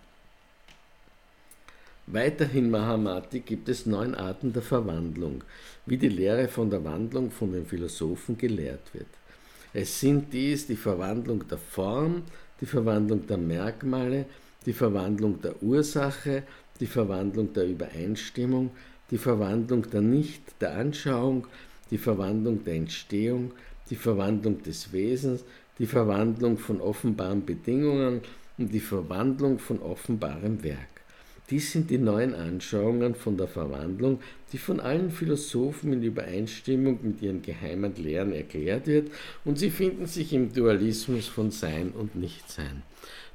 Weiterhin 2.07 2.71
Mahamati 2.71 3.41
gibt 3.41 3.69
es 3.69 3.85
neun 3.85 4.15
Arten 4.15 4.53
der 4.53 4.63
Verwandlung, 4.63 5.43
wie 5.87 5.97
die 5.97 6.09
Lehre 6.09 6.47
von 6.47 6.71
der 6.71 6.85
Wandlung 6.85 7.33
von 7.33 7.53
den 7.53 7.67
Philosophen 7.67 8.39
gelehrt 8.39 8.95
wird. 8.95 9.09
Es 9.75 10.01
sind 10.01 10.33
dies 10.33 10.67
die 10.67 10.77
Verwandlung 10.77 11.49
der 11.49 11.59
Form, 11.59 12.23
die 12.61 12.67
Verwandlung 12.67 13.27
der 13.27 13.39
Merkmale, 13.39 14.27
die 14.67 14.75
Verwandlung 14.75 15.41
der 15.41 15.63
Ursache, 15.63 16.43
die 16.79 16.87
Verwandlung 16.87 17.53
der 17.55 17.67
Übereinstimmung, 17.67 18.71
die 19.11 19.19
Verwandlung 19.19 19.89
der 19.91 20.03
Nicht, 20.03 20.43
der 20.61 20.77
Anschauung, 20.77 21.47
die 21.91 21.99
Verwandlung 21.99 22.65
der 22.65 22.75
Entstehung, 22.75 23.53
die 23.89 23.97
Verwandlung 23.97 24.63
des 24.63 24.93
Wesens, 24.93 25.45
die 25.79 25.87
Verwandlung 25.87 26.59
von 26.59 26.81
offenbaren 26.81 27.45
Bedingungen 27.45 28.21
und 28.59 28.73
die 28.73 28.81
Verwandlung 28.81 29.59
von 29.59 29.81
offenbarem 29.81 30.63
Werk. 30.63 30.92
Dies 31.53 31.71
sind 31.71 31.91
die 31.91 31.99
neuen 31.99 32.35
Anschauungen 32.35 33.15
von 33.15 33.37
der 33.37 33.47
Verwandlung, 33.47 34.21
die 34.55 34.57
von 34.57 34.81
allen 34.81 35.11
Philosophen 35.11 35.93
in 35.93 36.03
Übereinstimmung 36.03 37.01
mit 37.03 37.21
ihren 37.21 37.43
geheimen 37.43 37.95
Lehren 37.97 38.33
erklärt 38.33 38.87
wird, 38.87 39.11
und 39.45 39.59
sie 39.59 39.69
finden 39.69 40.07
sich 40.07 40.33
im 40.33 40.55
Dualismus 40.55 41.29
von 41.29 41.51
Sein 41.51 41.91
und 41.91 42.17
Nichtsein. 42.17 42.85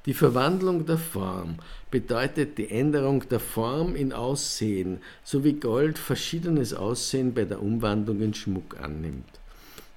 Die 0.07 0.15
Verwandlung 0.15 0.87
der 0.87 0.97
Form 0.97 1.57
bedeutet 1.91 2.57
die 2.57 2.71
Änderung 2.71 3.29
der 3.29 3.39
Form 3.39 3.95
in 3.95 4.11
Aussehen, 4.11 4.97
so 5.23 5.43
wie 5.43 5.53
Gold 5.53 5.99
verschiedenes 5.99 6.73
Aussehen 6.73 7.35
bei 7.35 7.45
der 7.45 7.61
Umwandlung 7.61 8.21
in 8.21 8.33
Schmuck 8.33 8.79
annimmt. 8.81 9.29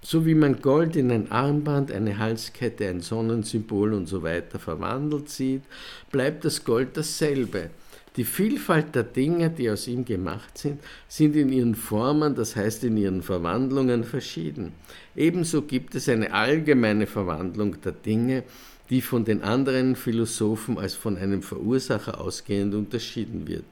So 0.03 0.27
wie 0.27 0.35
man 0.35 0.61
Gold 0.61 0.95
in 0.95 1.11
ein 1.11 1.33
Armband, 1.33 1.91
eine 1.91 2.19
Halskette, 2.19 2.87
ein 2.87 3.01
Sonnensymbol 3.01 3.95
und 3.95 4.09
so 4.09 4.21
verwandelt 4.21 5.31
sieht, 5.31 5.63
bleibt 6.13 6.45
das 6.45 6.65
Gold 6.65 6.99
dasselbe, 6.99 7.71
die 8.17 8.25
Vielfalt 8.25 8.95
der 8.95 9.05
Dinge, 9.05 9.51
die 9.51 9.71
aus 9.71 9.87
ihm 9.87 10.05
gemacht 10.05 10.59
sind, 10.59 10.81
sind 11.09 11.37
in 11.37 11.53
ihren 11.53 11.75
Formen, 11.75 12.35
das 12.35 12.57
heißt 12.57 12.85
in 12.85 12.97
ihren 12.97 13.23
Verwandlungen 13.23 14.05
verschieden. 14.05 14.73
Ebenso 15.15 15.63
gibt 15.63 15.95
es 15.95 16.09
eine 16.09 16.33
allgemeine 16.33 17.07
Verwandlung 17.07 17.81
der 17.83 17.93
Dinge, 17.93 18.43
die 18.91 19.01
von 19.01 19.25
den 19.25 19.43
anderen 19.43 19.95
Philosophen 19.95 20.77
als 20.77 20.95
von 20.95 21.17
einem 21.17 21.43
Verursacher 21.43 22.21
ausgehend 22.21 22.75
unterschieden 22.75 23.47
wird. 23.47 23.65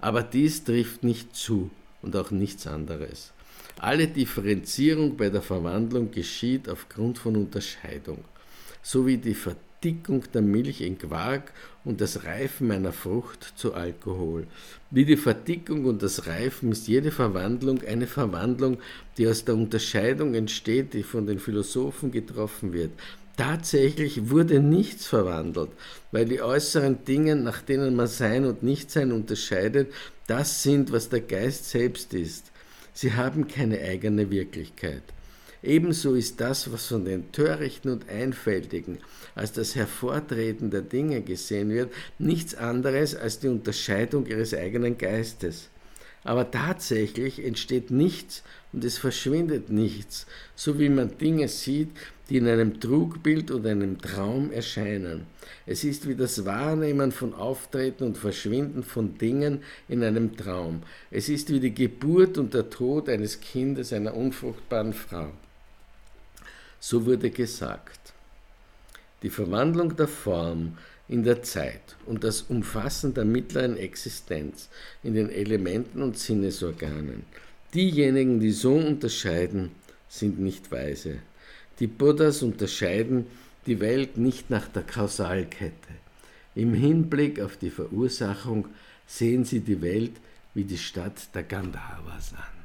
Aber 0.00 0.22
dies 0.22 0.62
trifft 0.62 1.02
nicht 1.02 1.34
zu 1.34 1.70
und 2.02 2.14
auch 2.14 2.30
nichts 2.30 2.68
anderes. 2.68 3.32
Alle 3.78 4.06
Differenzierung 4.06 5.16
bei 5.16 5.30
der 5.30 5.42
Verwandlung 5.42 6.10
geschieht 6.10 6.68
aufgrund 6.68 7.18
von 7.18 7.36
Unterscheidung, 7.36 8.24
so 8.82 9.06
wie 9.06 9.16
die 9.16 9.34
Verdickung 9.82 10.24
der 10.34 10.42
Milch 10.42 10.82
in 10.82 10.98
Quark 10.98 11.54
und 11.86 12.02
das 12.02 12.24
Reifen 12.24 12.70
einer 12.70 12.92
Frucht 12.92 13.54
zu 13.56 13.72
Alkohol. 13.72 14.46
Wie 14.90 15.06
die 15.06 15.16
Verdickung 15.16 15.86
und 15.86 16.02
das 16.02 16.26
Reifen 16.26 16.72
ist 16.72 16.86
jede 16.86 17.10
Verwandlung 17.10 17.80
eine 17.88 18.06
Verwandlung, 18.06 18.76
die 19.16 19.26
aus 19.26 19.46
der 19.46 19.54
Unterscheidung 19.54 20.34
entsteht, 20.34 20.92
die 20.92 21.02
von 21.02 21.26
den 21.26 21.38
Philosophen 21.38 22.10
getroffen 22.10 22.74
wird. 22.74 22.90
Tatsächlich 23.38 24.28
wurde 24.28 24.60
nichts 24.60 25.06
verwandelt, 25.06 25.70
weil 26.12 26.26
die 26.26 26.42
äußeren 26.42 27.02
Dinge, 27.06 27.34
nach 27.36 27.62
denen 27.62 27.96
man 27.96 28.06
Sein 28.06 28.44
und 28.44 28.62
Nichtsein 28.62 29.12
unterscheidet, 29.12 29.94
das 30.26 30.62
sind, 30.62 30.92
was 30.92 31.08
der 31.08 31.22
Geist 31.22 31.70
selbst 31.70 32.12
ist. 32.12 32.50
Sie 32.92 33.14
haben 33.14 33.48
keine 33.48 33.80
eigene 33.80 34.30
Wirklichkeit. 34.30 35.04
Ebenso 35.62 36.14
ist 36.14 36.40
das, 36.40 36.70
was 36.70 36.86
von 36.86 37.04
den 37.06 37.32
Törichten 37.32 37.90
und 37.90 38.08
Einfältigen 38.08 38.98
als 39.34 39.52
das 39.52 39.74
Hervortreten 39.74 40.70
der 40.70 40.82
Dinge 40.82 41.22
gesehen 41.22 41.70
wird, 41.70 41.92
nichts 42.18 42.54
anderes 42.54 43.14
als 43.14 43.40
die 43.40 43.48
Unterscheidung 43.48 44.26
ihres 44.26 44.54
eigenen 44.54 44.98
Geistes. 44.98 45.68
Aber 46.22 46.50
tatsächlich 46.50 47.42
entsteht 47.42 47.90
nichts 47.90 48.42
und 48.72 48.84
es 48.84 48.98
verschwindet 48.98 49.70
nichts, 49.70 50.26
so 50.54 50.78
wie 50.78 50.90
man 50.90 51.16
Dinge 51.16 51.48
sieht, 51.48 51.90
die 52.28 52.36
in 52.36 52.46
einem 52.46 52.78
Trugbild 52.78 53.50
oder 53.50 53.70
einem 53.70 53.98
Traum 54.00 54.52
erscheinen. 54.52 55.26
Es 55.66 55.82
ist 55.82 56.06
wie 56.06 56.14
das 56.14 56.44
Wahrnehmen 56.44 57.10
von 57.10 57.34
Auftreten 57.34 58.04
und 58.04 58.18
Verschwinden 58.18 58.82
von 58.84 59.18
Dingen 59.18 59.62
in 59.88 60.04
einem 60.04 60.36
Traum. 60.36 60.82
Es 61.10 61.28
ist 61.28 61.50
wie 61.50 61.60
die 61.60 61.74
Geburt 61.74 62.38
und 62.38 62.54
der 62.54 62.70
Tod 62.70 63.08
eines 63.08 63.40
Kindes 63.40 63.92
einer 63.92 64.14
unfruchtbaren 64.14 64.92
Frau. 64.92 65.32
So 66.78 67.04
wurde 67.04 67.30
gesagt. 67.30 67.99
Die 69.22 69.30
Verwandlung 69.30 69.96
der 69.96 70.08
Form 70.08 70.78
in 71.08 71.24
der 71.24 71.42
Zeit 71.42 71.96
und 72.06 72.24
das 72.24 72.42
Umfassen 72.42 73.14
der 73.14 73.24
mittleren 73.24 73.76
Existenz 73.76 74.68
in 75.02 75.14
den 75.14 75.30
Elementen 75.30 76.02
und 76.02 76.16
Sinnesorganen. 76.16 77.24
Diejenigen, 77.74 78.40
die 78.40 78.52
so 78.52 78.74
unterscheiden, 78.74 79.72
sind 80.08 80.38
nicht 80.38 80.70
weise. 80.70 81.18
Die 81.80 81.86
Buddhas 81.86 82.42
unterscheiden 82.42 83.26
die 83.66 83.80
Welt 83.80 84.16
nicht 84.16 84.50
nach 84.50 84.68
der 84.68 84.82
Kausalkette. 84.82 85.94
Im 86.54 86.74
Hinblick 86.74 87.40
auf 87.40 87.56
die 87.56 87.70
Verursachung 87.70 88.68
sehen 89.06 89.44
sie 89.44 89.60
die 89.60 89.82
Welt 89.82 90.12
wie 90.54 90.64
die 90.64 90.78
Stadt 90.78 91.34
der 91.34 91.42
Gandharvas 91.42 92.34
an. 92.34 92.59